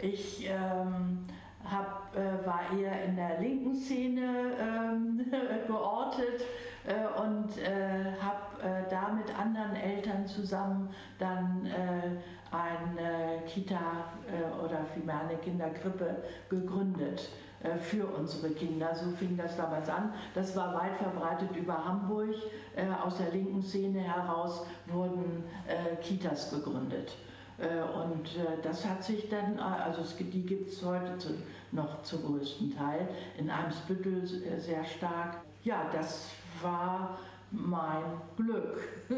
[0.00, 1.24] Ich ähm,
[1.64, 5.24] hab, äh, war eher in der linken Szene ähm,
[5.68, 6.42] geortet
[6.84, 12.16] äh, und äh, habe äh, da mit anderen Eltern zusammen dann äh,
[12.52, 13.80] eine Kita
[14.26, 17.28] äh, oder vielmehr eine Kinderkrippe gegründet
[17.78, 18.92] für unsere Kinder.
[18.92, 20.12] So fing das damals an.
[20.34, 22.34] Das war weit verbreitet über Hamburg.
[23.04, 25.44] Aus der linken Szene heraus wurden
[26.02, 27.16] Kitas gegründet.
[28.04, 28.30] Und
[28.64, 31.34] das hat sich dann, also die gibt es heute
[31.70, 33.06] noch zum größten Teil,
[33.38, 34.26] in Eimsbüttel
[34.58, 35.42] sehr stark.
[35.62, 37.16] Ja, das war
[37.52, 38.02] mein
[38.36, 38.80] Glück.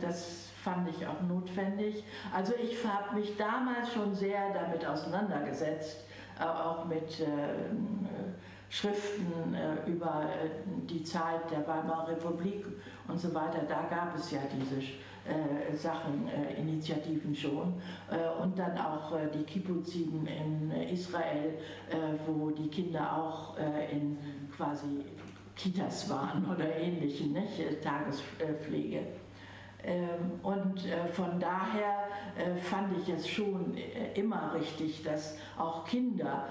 [0.00, 2.02] das fand ich auch notwendig.
[2.34, 6.04] Also ich habe mich damals schon sehr damit auseinandergesetzt,
[6.40, 7.26] äh, auch mit äh,
[8.68, 10.24] Schriften äh, über
[10.90, 12.66] die Zeit der Weimarer Republik
[13.06, 13.60] und so weiter.
[13.68, 14.82] Da gab es ja diese
[15.76, 17.74] Sachen, Initiativen schon.
[18.40, 21.58] und dann auch die Kibbuzim in Israel,
[22.28, 23.56] wo die Kinder auch
[23.90, 24.16] in
[24.56, 25.04] quasi
[25.56, 27.82] Kitas waren oder ähnlichen, nicht?
[27.82, 29.00] Tagespflege.
[30.86, 36.46] Ähm, äh, von daher äh, fand ich es schon äh, immer richtig, dass auch Kinder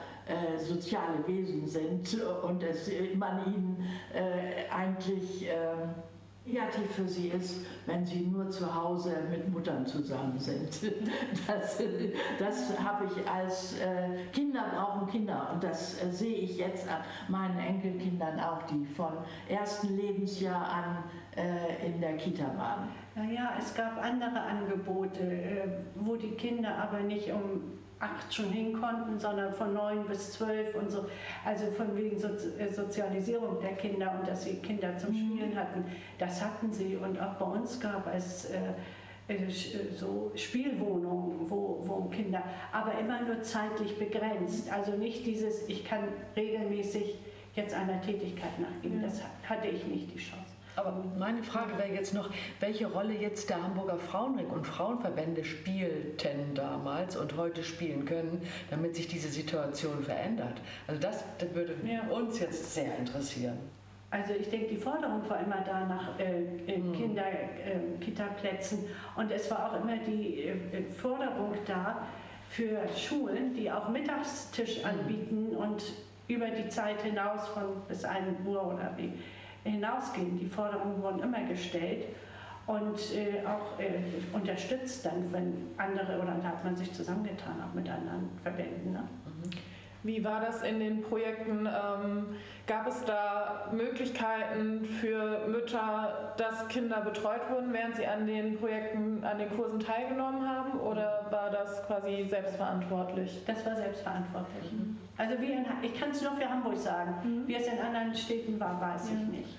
[0.58, 3.88] soziale Wesen sind und dass man ihnen
[4.72, 5.94] eigentlich ähm,
[6.48, 10.82] negativ für sie ist, wenn sie nur zu Hause mit Muttern zusammen sind.
[11.48, 11.80] Das,
[12.40, 13.76] das habe ich als
[14.34, 19.14] Kinder brauchen Kinder und das sehe ich jetzt an meinen Enkelkindern auch, die von
[19.48, 21.04] ersten Lebensjahr an
[21.36, 22.90] äh, in der Kita waren.
[23.16, 28.74] Naja, es gab andere Angebote, äh, wo die Kinder aber nicht um acht schon hin
[28.74, 31.06] konnten, sondern von neun bis zwölf und so.
[31.44, 35.38] Also von wegen so äh, Sozialisierung der Kinder und dass sie Kinder zum mhm.
[35.38, 35.86] Spielen hatten.
[36.18, 39.50] Das hatten sie und auch bei uns gab es äh, äh
[39.96, 44.72] so Spielwohnungen, wo, wo Kinder, aber immer nur zeitlich begrenzt.
[44.72, 46.02] Also nicht dieses, ich kann
[46.36, 47.18] regelmäßig
[47.56, 49.02] jetzt einer Tätigkeit nachgehen.
[49.02, 50.45] Das hatte ich nicht die Chance.
[50.76, 56.54] Aber meine Frage wäre jetzt noch, welche Rolle jetzt der Hamburger Frauenring und Frauenverbände spielten
[56.54, 60.62] damals und heute spielen können, damit sich diese Situation verändert.
[60.88, 62.02] Also das, das würde ja.
[62.10, 63.58] uns jetzt sehr interessieren.
[64.12, 66.94] Also ich denke, die Forderung war immer da nach äh, mhm.
[66.94, 72.08] Kinder-Kita-Plätzen äh, und es war auch immer die äh, Forderung da
[72.50, 74.86] für Schulen, die auch Mittagstisch mhm.
[74.86, 75.84] anbieten und
[76.28, 79.14] über die Zeit hinaus von bis 1 Uhr oder wie
[79.70, 80.38] hinausgehen.
[80.40, 82.06] Die Forderungen wurden immer gestellt
[82.68, 84.00] und äh, auch äh,
[84.34, 88.94] unterstützt dann, wenn andere, oder da hat man sich zusammengetan, auch mit anderen Verbänden.
[88.94, 89.04] Ne?
[89.26, 89.75] Mhm.
[90.06, 91.66] Wie war das in den Projekten?
[91.66, 92.28] Ähm,
[92.68, 99.24] gab es da Möglichkeiten für Mütter, dass Kinder betreut wurden, während sie an den Projekten,
[99.24, 100.80] an den Kursen teilgenommen haben?
[100.80, 103.42] Oder war das quasi selbstverantwortlich?
[103.48, 104.72] Das war selbstverantwortlich.
[104.72, 104.98] Mhm.
[105.18, 107.16] Also wie in, ich kann es nur für Hamburg sagen.
[107.24, 107.48] Mhm.
[107.48, 109.58] Wie es in anderen Städten war, weiß ich nicht.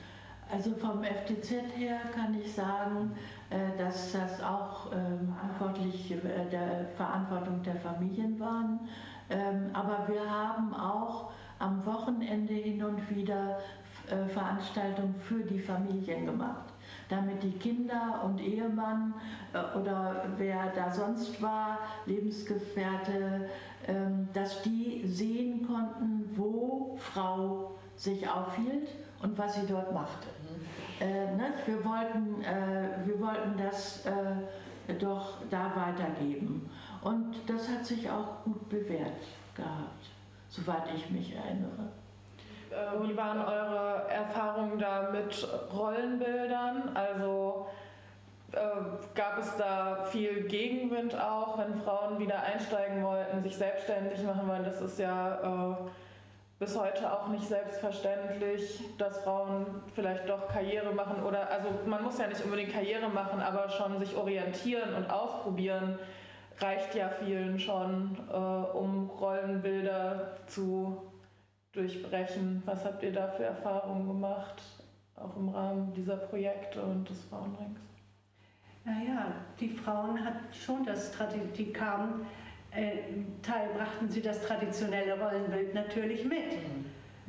[0.49, 3.11] Also vom FTZ her kann ich sagen,
[3.51, 8.79] äh, dass das auch ähm, verantwortlich äh, der Verantwortung der Familien waren.
[9.31, 13.59] Ähm, aber wir haben auch am Wochenende hin und wieder
[14.09, 16.65] äh, Veranstaltungen für die Familien gemacht,
[17.09, 19.15] damit die Kinder und Ehemann
[19.81, 23.49] oder wer da sonst war, Lebensgefährte,
[23.87, 28.89] ähm, dass die sehen konnten, wo Frau sich aufhielt
[29.23, 30.29] und was sie dort machte.
[31.01, 31.53] Äh, ne?
[31.67, 36.71] wir, wollten, äh, wir wollten das äh, doch da weitergeben.
[37.07, 39.23] Und das hat sich auch gut bewährt
[39.55, 40.07] gehabt,
[40.49, 41.93] soweit ich mich erinnere.
[42.69, 46.97] Äh, wie waren eure Erfahrungen da mit Rollenbildern?
[46.97, 47.69] Also
[48.51, 48.59] äh,
[49.15, 54.65] gab es da viel Gegenwind auch, wenn Frauen wieder einsteigen wollten, sich selbstständig machen wollen?
[54.65, 55.77] Das ist ja äh,
[56.59, 62.19] bis heute auch nicht selbstverständlich, dass Frauen vielleicht doch Karriere machen oder also man muss
[62.19, 66.01] ja nicht unbedingt Karriere machen, aber schon sich orientieren und ausprobieren
[66.61, 71.03] reicht ja vielen schon, äh, um Rollenbilder zu
[71.73, 72.63] durchbrechen.
[72.65, 74.63] Was habt ihr da für Erfahrungen gemacht,
[75.17, 77.81] auch im Rahmen dieser Projekte und des Frauenrings?
[78.85, 81.13] Naja, die Frauen hatten schon das,
[81.57, 82.27] die kamen
[82.77, 82.99] äh,
[83.43, 86.53] Teil brachten sie das traditionelle Rollenbild natürlich mit.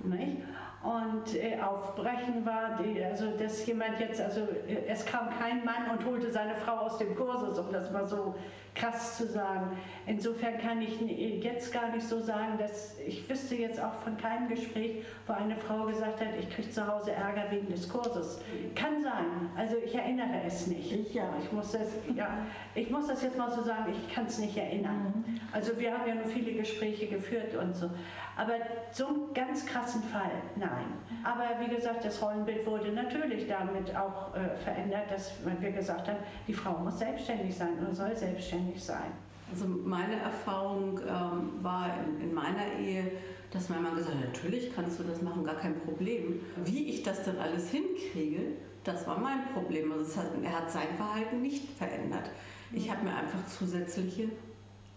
[0.04, 0.10] Mhm.
[0.10, 0.38] Nicht?
[0.84, 5.90] Und äh, Aufbrechen war, die, also dass jemand jetzt, also äh, es kam kein Mann
[5.92, 8.36] und holte seine Frau aus dem Kursus, um das mal so
[8.78, 9.78] krass zu sagen.
[10.06, 11.02] Insofern kann ich
[11.44, 15.56] jetzt gar nicht so sagen, dass ich wüsste jetzt auch von keinem Gespräch, wo eine
[15.56, 18.40] Frau gesagt hat, ich kriege zu Hause Ärger wegen des Kurses.
[18.76, 19.50] Kann sein.
[19.56, 20.92] Also ich erinnere es nicht.
[20.92, 21.30] Ich, ja.
[21.44, 24.56] ich, muss, das, ja, ich muss das jetzt mal so sagen, ich kann es nicht
[24.56, 25.24] erinnern.
[25.26, 25.40] Mhm.
[25.52, 27.90] Also wir haben ja nur viele Gespräche geführt und so.
[28.38, 28.54] Aber
[28.92, 30.94] so einen ganz krassen Fall, nein.
[31.24, 36.20] Aber wie gesagt, das Rollenbild wurde natürlich damit auch äh, verändert, dass wir gesagt haben,
[36.48, 39.12] die Frau muss selbstständig sein oder soll selbstständig sein.
[39.52, 43.12] Also meine Erfahrung ähm, war in, in, meiner Ehe,
[43.52, 46.42] dass mein Mann gesagt hat, natürlich kannst du das machen, gar kein Problem.
[46.66, 49.92] Wie ich das dann alles hinkriege, das war mein Problem.
[49.92, 52.30] Also hat, er hat sein Verhalten nicht verändert.
[52.74, 54.30] Ich habe mir einfach zusätzliche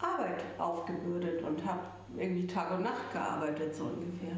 [0.00, 1.82] Arbeit aufgebürdet und habe
[2.16, 4.34] irgendwie Tag und Nacht gearbeitet, so ungefähr.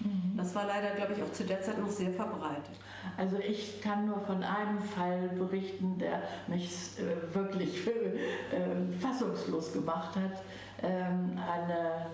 [0.00, 0.36] Mhm.
[0.36, 2.76] Das war leider, glaube ich, auch zu der Zeit noch sehr verbreitet.
[3.16, 10.16] Also ich kann nur von einem Fall berichten, der mich äh, wirklich äh, fassungslos gemacht
[10.16, 10.42] hat.
[10.82, 12.06] Ähm, eine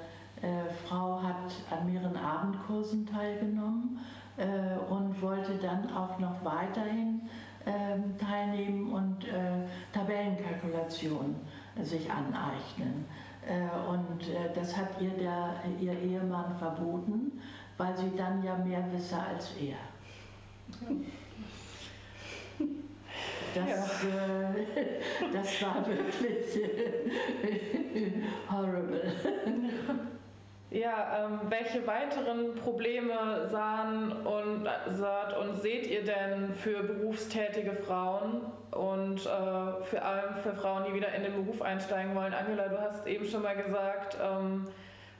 [0.43, 3.99] äh, Frau hat an mehreren Abendkursen teilgenommen
[4.37, 7.23] äh, und wollte dann auch noch weiterhin
[7.67, 11.37] ähm, teilnehmen und äh, Tabellenkalkulationen
[11.83, 13.05] sich aneignen.
[13.47, 17.41] Äh, und das hat ihr der, ihr Ehemann verboten,
[17.77, 19.77] weil sie dann ja mehr wisse als er.
[23.55, 23.67] Das,
[24.03, 24.09] Ja.
[24.09, 28.13] äh, das war wirklich äh,
[28.51, 29.03] horrible.
[30.71, 38.43] Ja, ähm, welche weiteren Probleme sahen und, saht und seht ihr denn für berufstätige Frauen
[38.73, 42.35] und äh, vor allem für Frauen, die wieder in den Beruf einsteigen wollen?
[42.35, 44.67] Angela, du hast eben schon mal gesagt, ähm,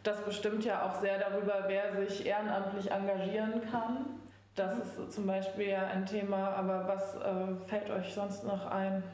[0.03, 4.18] das bestimmt ja auch sehr darüber, wer sich ehrenamtlich engagieren kann.
[4.59, 9.05] Das ist zum Beispiel ja ein Thema, aber was äh, fällt euch sonst noch ein?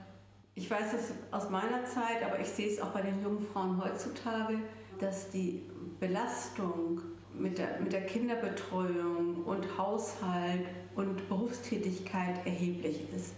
[0.55, 3.79] Ich weiß es aus meiner Zeit, aber ich sehe es auch bei den jungen Frauen
[3.85, 4.55] heutzutage,
[5.01, 5.63] dass die
[6.01, 7.03] Belastung
[7.35, 10.65] mit der, mit der Kinderbetreuung und Haushalt
[10.95, 13.35] und Berufstätigkeit erheblich ist.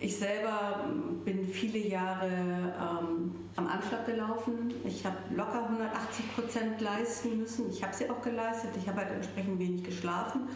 [0.00, 0.86] Ich selber
[1.24, 4.74] bin viele Jahre ähm, am Anschlag gelaufen.
[4.84, 7.70] Ich habe locker 180 Prozent leisten müssen.
[7.70, 8.70] Ich habe sie auch geleistet.
[8.76, 10.48] Ich habe halt entsprechend wenig geschlafen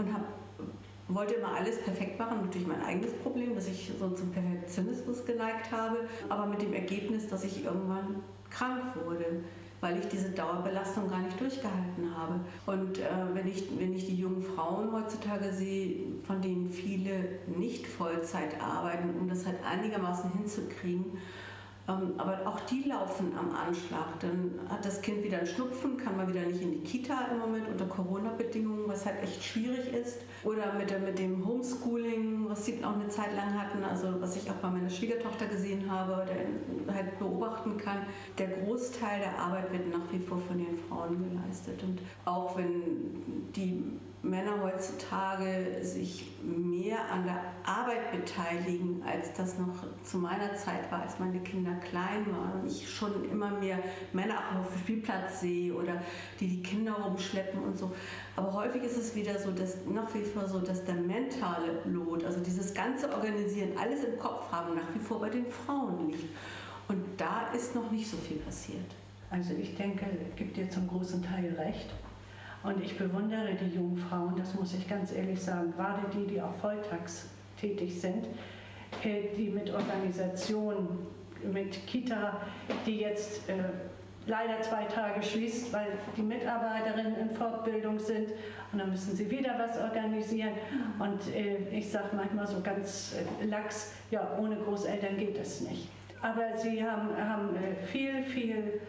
[0.00, 0.22] und hab,
[1.08, 2.42] wollte immer alles perfekt machen.
[2.42, 5.98] Natürlich mein eigenes Problem, dass ich so zum Perfektionismus geneigt habe,
[6.28, 9.42] aber mit dem Ergebnis, dass ich irgendwann krank wurde
[9.80, 12.40] weil ich diese Dauerbelastung gar nicht durchgehalten habe.
[12.66, 17.86] Und äh, wenn, ich, wenn ich die jungen Frauen heutzutage sehe, von denen viele nicht
[17.86, 21.18] Vollzeit arbeiten, um das halt einigermaßen hinzukriegen,
[22.16, 24.18] aber auch die laufen am Anschlag.
[24.20, 27.38] Dann hat das Kind wieder einen Schnupfen, kann man wieder nicht in die Kita im
[27.38, 30.18] Moment unter Corona-Bedingungen, was halt echt schwierig ist.
[30.44, 34.36] Oder mit, der, mit dem Homeschooling, was sie auch eine Zeit lang hatten, also was
[34.36, 38.06] ich auch bei meiner Schwiegertochter gesehen habe, der halt beobachten kann.
[38.38, 41.82] Der Großteil der Arbeit wird nach wie vor von den Frauen geleistet.
[41.82, 43.84] Und auch wenn die
[44.22, 51.02] Männer heutzutage sich mehr an der Arbeit beteiligen, als das noch zu meiner Zeit war,
[51.02, 53.78] als meine Kinder klein waren und ich schon immer mehr
[54.12, 56.02] Männer auch auf dem Spielplatz sehe oder
[56.38, 57.92] die die Kinder rumschleppen und so.
[58.36, 62.24] Aber häufig ist es wieder so, dass nach wie vor so, dass der mentale Lot,
[62.24, 66.28] also dieses ganze Organisieren, alles im Kopf haben, nach wie vor bei den Frauen liegt.
[66.88, 68.94] Und da ist noch nicht so viel passiert.
[69.30, 70.06] Also ich denke,
[70.36, 71.88] gibt dir zum großen Teil recht.
[72.62, 76.42] Und ich bewundere die jungen Frauen, das muss ich ganz ehrlich sagen, gerade die, die
[76.42, 78.26] auch volltags tätig sind,
[79.02, 81.06] äh, die mit Organisation,
[81.42, 82.40] mit Kita,
[82.84, 83.54] die jetzt äh,
[84.26, 88.30] leider zwei Tage schließt, weil die Mitarbeiterinnen in Fortbildung sind
[88.72, 90.52] und dann müssen sie wieder was organisieren.
[90.98, 95.88] Und äh, ich sage manchmal so ganz lax, ja, ohne Großeltern geht es nicht.
[96.20, 97.56] Aber sie haben, haben
[97.86, 98.80] viel, viel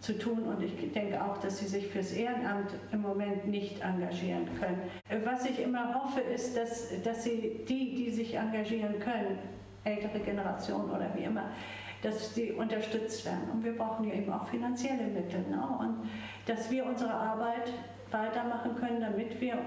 [0.00, 4.48] zu tun und ich denke auch, dass sie sich fürs Ehrenamt im Moment nicht engagieren
[4.58, 4.80] können.
[5.24, 9.38] Was ich immer hoffe, ist, dass, dass sie die, die sich engagieren können,
[9.84, 11.50] ältere Generation oder wie immer,
[12.02, 13.50] dass sie unterstützt werden.
[13.52, 15.44] Und wir brauchen ja eben auch finanzielle Mittel.
[15.50, 15.62] Ne?
[15.78, 16.08] Und
[16.46, 17.70] dass wir unsere Arbeit
[18.10, 19.58] weitermachen können, damit wir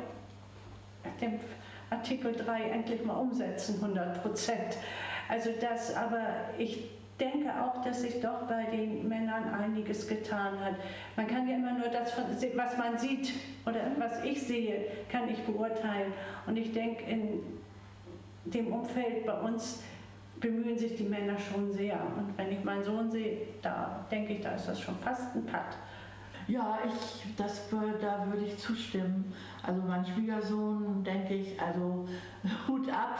[1.21, 1.39] den
[1.91, 4.77] Artikel 3 endlich mal umsetzen, 100 Prozent.
[5.29, 6.21] Also das, aber
[6.57, 6.89] ich
[7.23, 10.75] denke auch, dass sich doch bei den Männern einiges getan hat.
[11.15, 12.13] Man kann ja immer nur das,
[12.55, 13.33] was man sieht
[13.65, 16.13] oder was ich sehe, kann ich beurteilen.
[16.45, 17.41] Und ich denke, in
[18.45, 19.83] dem Umfeld bei uns
[20.39, 21.99] bemühen sich die Männer schon sehr.
[22.17, 25.45] Und wenn ich meinen Sohn sehe, da denke ich, da ist das schon fast ein
[25.45, 25.77] Patt.
[26.47, 29.33] Ja, ich, das, da würde ich zustimmen.
[29.61, 32.05] Also mein Schwiegersohn, denke ich, also
[32.67, 33.19] Hut ab,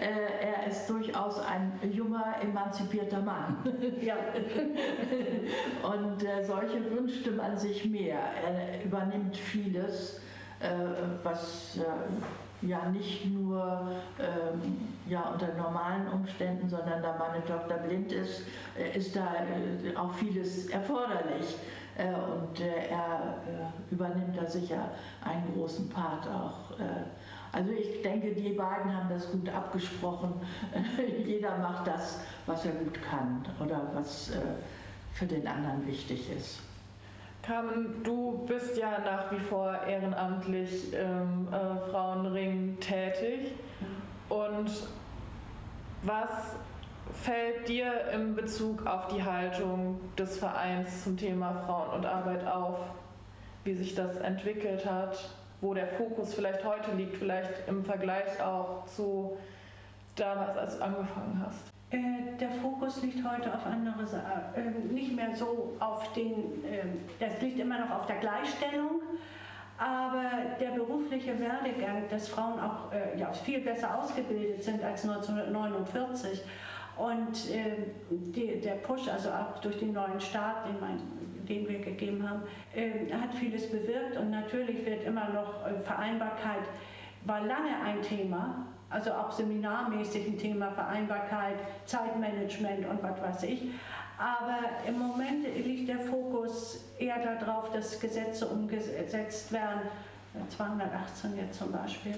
[0.00, 3.56] äh, er ist durchaus ein junger, emanzipierter Mann.
[4.02, 4.16] Ja.
[5.82, 8.18] Und äh, solche wünschte man sich mehr.
[8.44, 10.20] Er übernimmt vieles,
[10.58, 10.68] äh,
[11.22, 18.12] was äh, ja nicht nur ähm, ja, unter normalen Umständen, sondern da meine Tochter blind
[18.12, 18.42] ist,
[18.76, 21.56] äh, ist da äh, auch vieles erforderlich.
[21.96, 24.90] Äh, und äh, er äh, übernimmt da sicher
[25.24, 26.72] einen großen Part auch.
[27.52, 30.32] Also ich denke, die beiden haben das gut abgesprochen.
[31.26, 34.32] Jeder macht das, was er gut kann oder was
[35.12, 36.60] für den anderen wichtig ist.
[37.42, 43.52] Carmen, du bist ja nach wie vor ehrenamtlich im äh, Frauenring tätig.
[44.28, 44.70] Und
[46.04, 46.56] was
[47.12, 52.78] fällt dir in Bezug auf die Haltung des Vereins zum Thema Frauen und Arbeit auf,
[53.64, 55.18] wie sich das entwickelt hat,
[55.60, 59.38] wo der Fokus vielleicht heute liegt, vielleicht im Vergleich auch zu
[60.16, 61.72] damals, als du angefangen hast?
[61.90, 66.84] Äh, der Fokus liegt heute auf andere Sachen, äh, nicht mehr so auf den, äh,
[67.20, 69.02] das liegt immer noch auf der Gleichstellung,
[69.78, 76.42] aber der berufliche Werdegang, dass Frauen auch äh, ja, viel besser ausgebildet sind als 1949
[76.96, 77.76] und äh,
[78.10, 80.98] die, der Push, also auch durch den neuen Staat, den, mein,
[81.48, 82.42] den wir gegeben haben,
[82.74, 84.16] äh, hat vieles bewirkt.
[84.16, 86.64] Und natürlich wird immer noch äh, Vereinbarkeit,
[87.24, 93.62] war lange ein Thema, also auch seminarmäßig ein Thema Vereinbarkeit, Zeitmanagement und was weiß ich.
[94.18, 99.80] Aber im Moment liegt der Fokus eher darauf, dass Gesetze umgesetzt werden,
[100.50, 102.14] 218 jetzt zum Beispiel.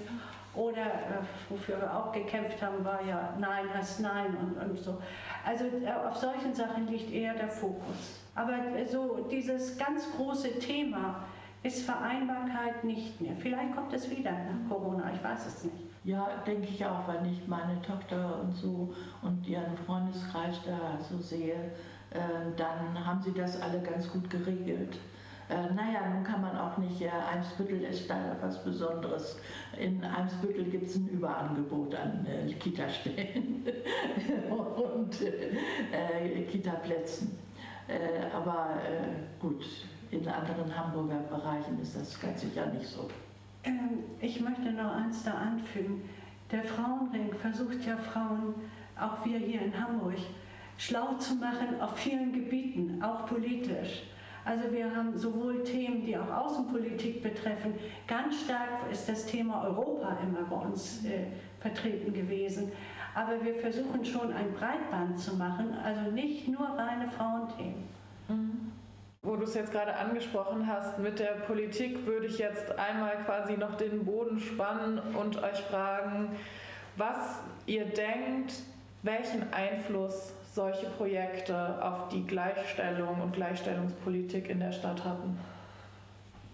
[0.55, 5.01] Oder äh, wofür wir auch gekämpft haben, war ja Nein heißt Nein und, und so.
[5.45, 8.21] Also äh, auf solchen Sachen liegt eher der Fokus.
[8.35, 11.23] Aber äh, so dieses ganz große Thema
[11.63, 13.33] ist Vereinbarkeit nicht mehr.
[13.39, 15.75] Vielleicht kommt es wieder nach Corona, ich weiß es nicht.
[16.03, 18.93] Ja, denke ich auch, wenn ich meine Tochter und so
[19.23, 21.55] und ihren Freundeskreis da so sehe,
[22.11, 22.19] äh,
[22.55, 24.97] dann haben sie das alle ganz gut geregelt.
[25.47, 29.39] Äh, naja, nun kann man auch nicht, äh, Eimsbüttel ist da was Besonderes.
[29.77, 33.63] In Eimsbüttel gibt es ein Überangebot an äh, Kitastellen
[34.49, 37.37] und äh, Kitaplätzen.
[37.87, 39.63] Äh, aber äh, gut,
[40.09, 43.07] in anderen Hamburger Bereichen ist das ganz sicher nicht so.
[43.63, 46.09] Ähm, ich möchte noch eins da anfügen.
[46.51, 48.55] Der Frauenring versucht ja Frauen,
[48.99, 50.17] auch wir hier in Hamburg,
[50.77, 54.03] schlau zu machen auf vielen Gebieten, auch politisch.
[54.45, 57.73] Also wir haben sowohl Themen, die auch Außenpolitik betreffen,
[58.07, 61.25] ganz stark ist das Thema Europa immer bei uns äh,
[61.59, 62.71] vertreten gewesen.
[63.15, 67.83] Aber wir versuchen schon ein Breitband zu machen, also nicht nur reine Frauenthemen.
[68.27, 68.71] Mhm.
[69.23, 73.57] Wo du es jetzt gerade angesprochen hast, mit der Politik würde ich jetzt einmal quasi
[73.57, 76.35] noch den Boden spannen und euch fragen,
[76.97, 78.53] was ihr denkt,
[79.01, 85.37] welchen Einfluss solche Projekte auf die Gleichstellung und Gleichstellungspolitik in der Stadt hatten?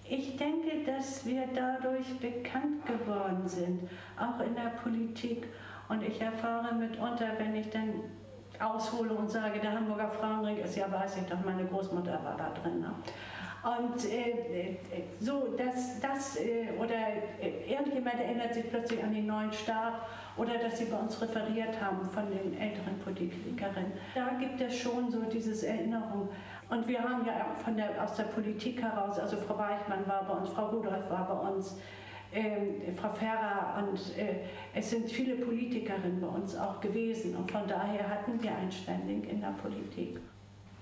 [0.10, 3.88] Ich denke, dass wir dadurch bekannt geworden sind,
[4.18, 5.48] auch in der Politik.
[5.88, 7.94] Und ich erfahre mitunter, wenn ich dann
[8.60, 12.52] aushole und sage, der Hamburger Frauenring ist ja, weiß ich doch, meine Großmutter war da
[12.62, 12.82] drin.
[12.82, 12.94] Ne?
[13.64, 14.78] Und äh,
[15.20, 16.96] so, dass das, äh, oder
[17.40, 19.94] äh, irgendjemand erinnert sich plötzlich an den neuen Staat
[20.38, 23.92] oder dass sie bei uns referiert haben von den älteren Politikerinnen.
[24.16, 26.30] Da gibt es schon so dieses Erinnerung.
[26.70, 30.24] Und wir haben ja auch von der, aus der Politik heraus, also Frau Weichmann war
[30.26, 31.78] bei uns, Frau Rudolph war bei uns,
[32.32, 34.36] äh, Frau Ferrer und äh,
[34.74, 39.24] es sind viele Politikerinnen bei uns auch gewesen und von daher hatten wir ein Standing
[39.26, 40.18] in der Politik.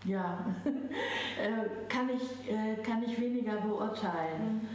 [0.05, 4.67] Ja, äh, kann, ich, äh, kann ich weniger beurteilen.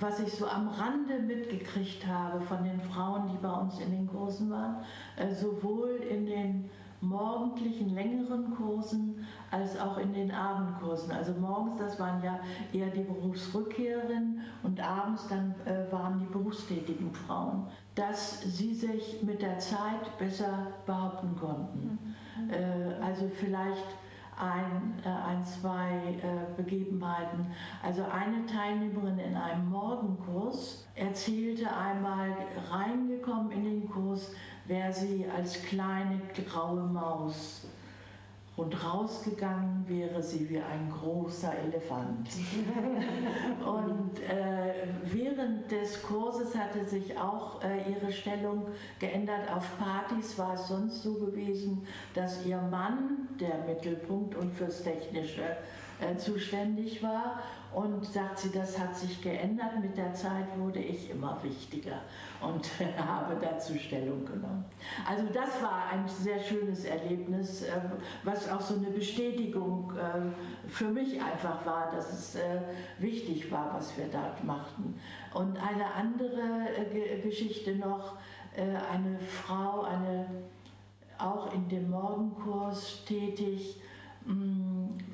[0.00, 4.06] Was ich so am Rande mitgekriegt habe von den Frauen, die bei uns in den
[4.06, 4.76] Kursen waren,
[5.16, 6.70] äh, sowohl in den
[7.02, 11.10] morgendlichen längeren Kursen als auch in den Abendkursen.
[11.10, 12.38] Also morgens, das waren ja
[12.72, 17.66] eher die Berufsrückkehrerinnen und abends dann äh, waren die berufstätigen Frauen,
[17.96, 21.98] dass sie sich mit der Zeit besser behaupten konnten.
[22.38, 22.50] Mhm.
[22.50, 23.96] Äh, also vielleicht
[24.38, 27.46] ein, äh, ein zwei äh, Begebenheiten.
[27.82, 32.34] Also eine Teilnehmerin in einem Morgenkurs erzählte einmal,
[32.70, 34.32] reingekommen in den Kurs,
[34.66, 36.20] wäre sie als kleine
[36.50, 37.66] graue Maus
[38.62, 42.28] und rausgegangen wäre sie wie ein großer Elefant.
[43.66, 48.66] und äh, während des Kurses hatte sich auch äh, ihre Stellung
[49.00, 49.50] geändert.
[49.52, 55.56] Auf Partys war es sonst so gewesen, dass ihr Mann der Mittelpunkt und fürs Technische
[56.00, 57.40] äh, zuständig war.
[57.74, 59.80] Und sagt sie, das hat sich geändert.
[59.80, 62.00] Mit der Zeit wurde ich immer wichtiger
[62.40, 62.68] und
[62.98, 64.64] habe dazu Stellung genommen.
[65.08, 67.80] Also das war ein sehr schönes Erlebnis, äh,
[68.24, 72.38] was auch so eine Bestätigung äh, für mich einfach war, dass es
[72.98, 74.98] wichtig war, was wir da machten.
[75.34, 76.68] Und eine andere
[77.22, 78.16] Geschichte noch,
[78.54, 80.26] eine Frau, eine
[81.22, 83.80] auch in dem Morgenkurs tätig,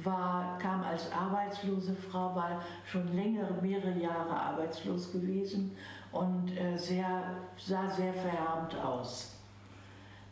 [0.04, 5.72] war, kam als arbeitslose Frau, war schon längere, mehrere Jahre arbeitslos gewesen
[6.12, 9.36] und äh, sehr, sah sehr verhärmt aus.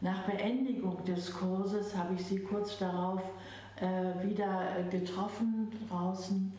[0.01, 3.22] Nach Beendigung des Kurses habe ich sie kurz darauf
[3.77, 6.53] äh, wieder äh, getroffen draußen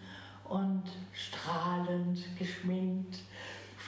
[0.46, 3.20] und strahlend, geschminkt,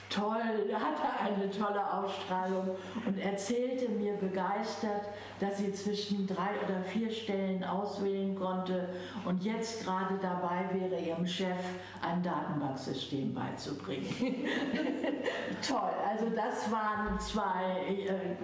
[0.08, 2.70] toll, hatte eine tolle Ausstrahlung
[3.06, 8.88] und erzählte mir begeistert, dass sie zwischen drei oder vier Stellen auswählen konnte
[9.24, 11.56] und jetzt gerade dabei wäre, ihrem Chef
[12.02, 14.08] ein Datenbanksystem beizubringen.
[15.66, 18.36] toll, also das waren zwei äh,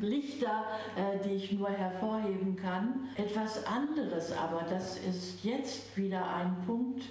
[0.00, 0.64] Lichter,
[0.96, 3.08] äh, die ich nur hervorheben kann.
[3.16, 7.04] Etwas anderes aber, das ist jetzt wieder ein Punkt,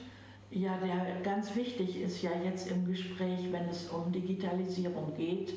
[0.53, 5.53] ja, der ganz wichtig ist ja jetzt im Gespräch, wenn es um Digitalisierung geht,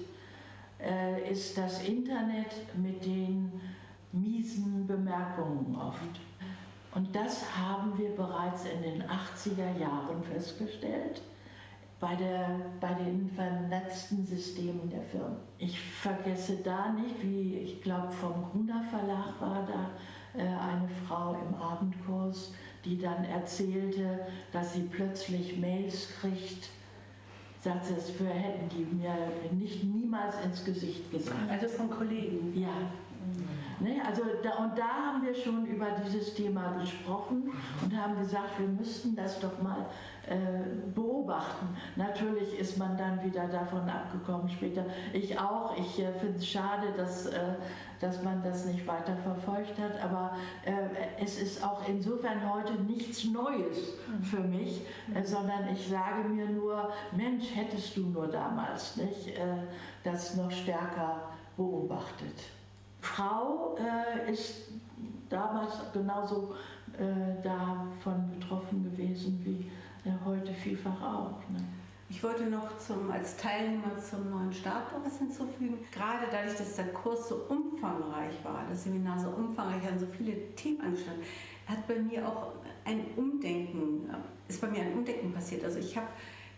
[0.81, 3.53] äh, ist das Internet mit den
[4.13, 6.21] miesen Bemerkungen oft.
[6.95, 11.21] Und das haben wir bereits in den 80er Jahren festgestellt.
[12.01, 15.37] bei, der, bei den vernetzten Systemen der Firmen.
[15.59, 21.35] Ich vergesse da nicht, wie ich glaube, vom Gruner Verlag war da äh, eine Frau
[21.35, 22.53] im Abendkurs,
[22.87, 24.21] die dann erzählte,
[24.53, 26.69] dass sie plötzlich Mails kriegt,
[27.61, 29.15] sagt sie, das für hätten die mir
[29.51, 31.51] nicht niemals ins Gesicht gesagt.
[31.51, 32.53] Also von Kollegen.
[32.59, 32.69] Ja.
[33.79, 37.51] Ne, also da, und da haben wir schon über dieses Thema gesprochen
[37.83, 39.85] und haben gesagt, wir müssten das doch mal
[40.27, 40.37] äh,
[40.95, 41.69] beobachten.
[41.97, 44.87] Natürlich ist man dann wieder davon abgekommen später.
[45.13, 45.77] Ich auch.
[45.77, 47.39] Ich äh, finde es schade, dass, äh,
[48.01, 50.01] dass man das nicht weiter verfolgt hat.
[50.03, 50.73] Aber äh,
[51.23, 54.83] es ist auch insofern heute nichts Neues für mich,
[55.15, 59.43] äh, sondern ich sage mir nur, Mensch, hättest du nur damals nicht äh,
[60.05, 61.23] das noch stärker
[61.57, 62.45] beobachtet.
[63.01, 63.77] Frau
[64.29, 64.69] ist
[65.29, 66.55] damals genauso
[67.43, 69.71] davon betroffen gewesen wie
[70.09, 71.41] ja heute vielfach auch.
[71.51, 71.63] Ne?
[72.09, 75.79] Ich wollte noch zum, als Teilnehmer zum neuen Start noch was hinzufügen.
[75.93, 80.55] Gerade dadurch, dass der Kurs so umfangreich war, das Seminar so umfangreich an so viele
[80.55, 81.25] Themen angestanden,
[81.67, 82.53] hat bei mir auch
[82.85, 84.09] ein Umdenken,
[84.47, 85.65] ist bei mir ein Umdenken passiert.
[85.65, 86.07] Also ich habe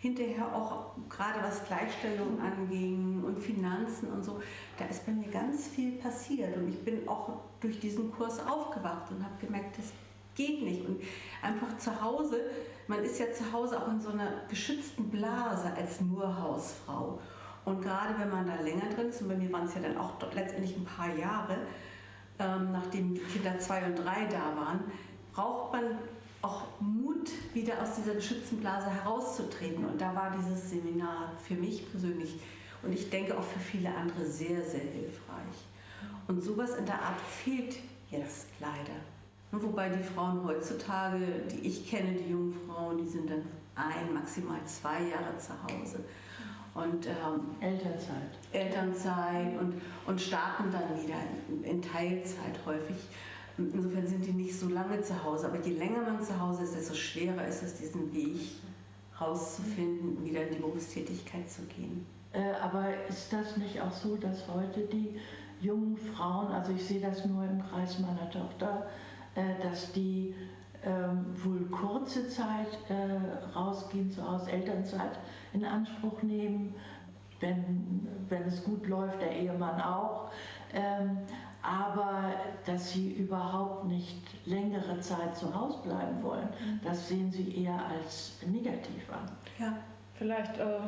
[0.01, 4.41] hinterher auch gerade was Gleichstellung anging und Finanzen und so,
[4.79, 9.11] da ist bei mir ganz viel passiert und ich bin auch durch diesen Kurs aufgewacht
[9.11, 9.93] und habe gemerkt, das
[10.39, 10.87] geht nicht.
[10.87, 11.03] Und
[11.43, 12.41] einfach zu Hause,
[12.87, 17.21] man ist ja zu Hause auch in so einer geschützten Blase als nur Hausfrau.
[17.65, 19.99] Und gerade wenn man da länger drin ist, und bei mir waren es ja dann
[19.99, 21.59] auch letztendlich ein paar Jahre,
[22.39, 24.85] ähm, nachdem die Kinder zwei und drei da waren,
[25.35, 25.85] braucht man
[26.41, 29.85] auch Mut, wieder aus dieser geschützten Blase herauszutreten.
[29.85, 32.41] Und da war dieses Seminar für mich persönlich
[32.83, 35.67] und ich denke auch für viele andere sehr, sehr hilfreich.
[36.29, 37.77] Und sowas in der Art fehlt
[38.11, 38.95] jetzt leider.
[39.51, 41.19] Wobei die Frauen heutzutage,
[41.51, 43.43] die ich kenne, die jungen Frauen, die sind dann
[43.75, 46.05] ein, maximal zwei Jahre zu Hause.
[46.75, 48.39] Und ähm, Elternzeit.
[48.53, 51.17] Elternzeit und, und starten dann wieder
[51.49, 52.97] in, in Teilzeit häufig.
[53.57, 55.47] Insofern sind die nicht so lange zu Hause.
[55.47, 58.53] Aber je länger man zu Hause ist, desto schwerer ist es, diesen Weg
[59.21, 62.07] rauszufinden, wieder in die Berufstätigkeit zu gehen.
[62.33, 65.19] Äh, aber ist das nicht auch so, dass heute die
[65.61, 68.87] jungen Frauen, also ich sehe das nur im Kreis meiner Tochter,
[69.63, 70.35] dass die
[70.85, 75.19] ähm, wohl kurze Zeit äh, rausgehen, so aus Elternzeit
[75.53, 76.75] in Anspruch nehmen,
[77.41, 80.31] wenn, wenn es gut läuft, der Ehemann auch.
[80.73, 81.19] Ähm,
[81.63, 82.33] aber
[82.65, 86.49] dass sie überhaupt nicht längere Zeit zu Hause bleiben wollen,
[86.85, 89.29] das sehen sie eher als negativ an.
[89.59, 89.75] Ja,
[90.15, 90.79] vielleicht äh,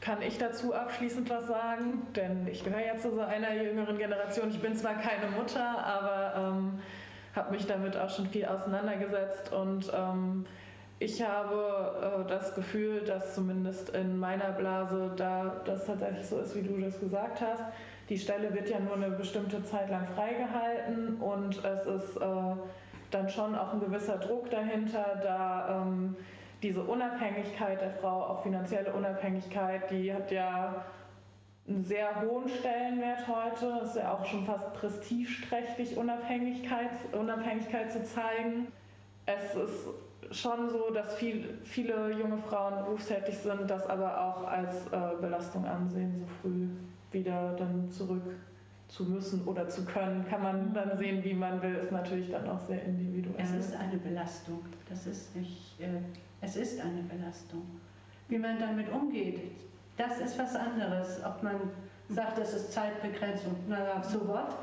[0.00, 4.50] kann ich dazu abschließend was sagen, denn ich gehöre ja zu so einer jüngeren Generation.
[4.50, 6.78] Ich bin zwar keine Mutter, aber ähm,
[7.34, 10.44] habe mich damit auch schon viel auseinandergesetzt und ähm,
[10.98, 16.54] ich habe äh, das Gefühl, dass zumindest in meiner Blase da das tatsächlich so ist,
[16.54, 17.64] wie du das gesagt hast.
[18.08, 22.56] Die Stelle wird ja nur eine bestimmte Zeit lang freigehalten und es ist äh,
[23.10, 26.16] dann schon auch ein gewisser Druck dahinter, da ähm,
[26.62, 30.84] diese Unabhängigkeit der Frau, auch finanzielle Unabhängigkeit, die hat ja
[31.68, 33.80] einen sehr hohen Stellenwert heute.
[33.82, 38.68] Es ist ja auch schon fast prestigeträchtig, Unabhängigkeit, Unabhängigkeit zu zeigen.
[39.26, 39.88] Es ist
[40.32, 45.64] schon so, dass viel, viele junge Frauen berufstätig sind, das aber auch als äh, Belastung
[45.64, 46.68] ansehen, so früh
[47.12, 48.22] wieder dann zurück
[48.88, 50.26] zu müssen oder zu können.
[50.28, 53.36] Kann man dann sehen, wie man will, ist natürlich dann auch sehr individuell.
[53.38, 54.60] Es ist eine Belastung.
[54.88, 55.86] Das ist nicht, äh,
[56.40, 57.62] es ist eine Belastung.
[58.28, 59.40] Wie man damit umgeht,
[59.96, 61.70] das ist was anderes, ob man
[62.08, 64.56] sagt, es ist Zeitbegrenzung, na, so what,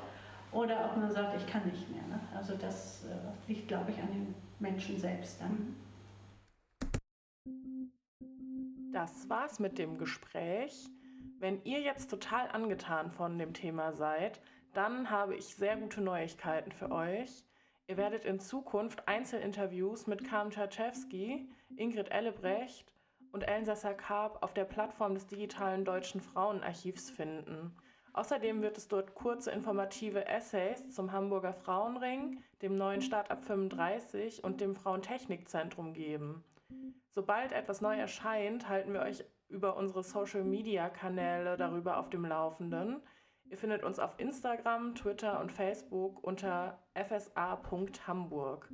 [0.52, 2.02] oder ob man sagt, ich kann nicht mehr.
[2.04, 2.20] Ne?
[2.36, 5.76] Also das äh, liegt, glaube ich, an den Menschen selbst dann.
[8.92, 10.90] Das war's mit dem Gespräch.
[11.38, 14.42] Wenn ihr jetzt total angetan von dem Thema seid,
[14.74, 17.46] dann habe ich sehr gute Neuigkeiten für euch.
[17.88, 22.92] Ihr werdet in Zukunft Einzelinterviews mit Kam Czerczewski, Ingrid Ellebrecht
[23.32, 27.76] und Elsässer Karp auf der Plattform des digitalen Deutschen Frauenarchivs finden.
[28.14, 34.62] Außerdem wird es dort kurze informative Essays zum Hamburger Frauenring, dem neuen Startup 35 und
[34.62, 36.44] dem Frauentechnikzentrum geben.
[37.14, 43.02] Sobald etwas neu erscheint, halten wir euch über unsere Social-Media-Kanäle darüber auf dem Laufenden.
[43.46, 48.72] Ihr findet uns auf Instagram, Twitter und Facebook unter fsa.hamburg.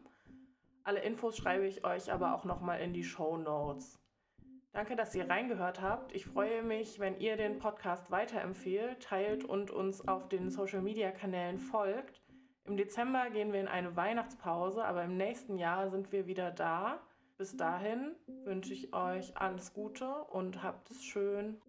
[0.84, 4.00] Alle Infos schreibe ich euch aber auch nochmal in die Show Notes.
[4.78, 6.14] Danke, dass ihr reingehört habt.
[6.14, 11.10] Ich freue mich, wenn ihr den Podcast weiterempfehlt, teilt und uns auf den Social Media
[11.10, 12.22] Kanälen folgt.
[12.64, 17.00] Im Dezember gehen wir in eine Weihnachtspause, aber im nächsten Jahr sind wir wieder da.
[17.40, 21.60] Bis dahin wünsche ich euch alles Gute und habt es schön.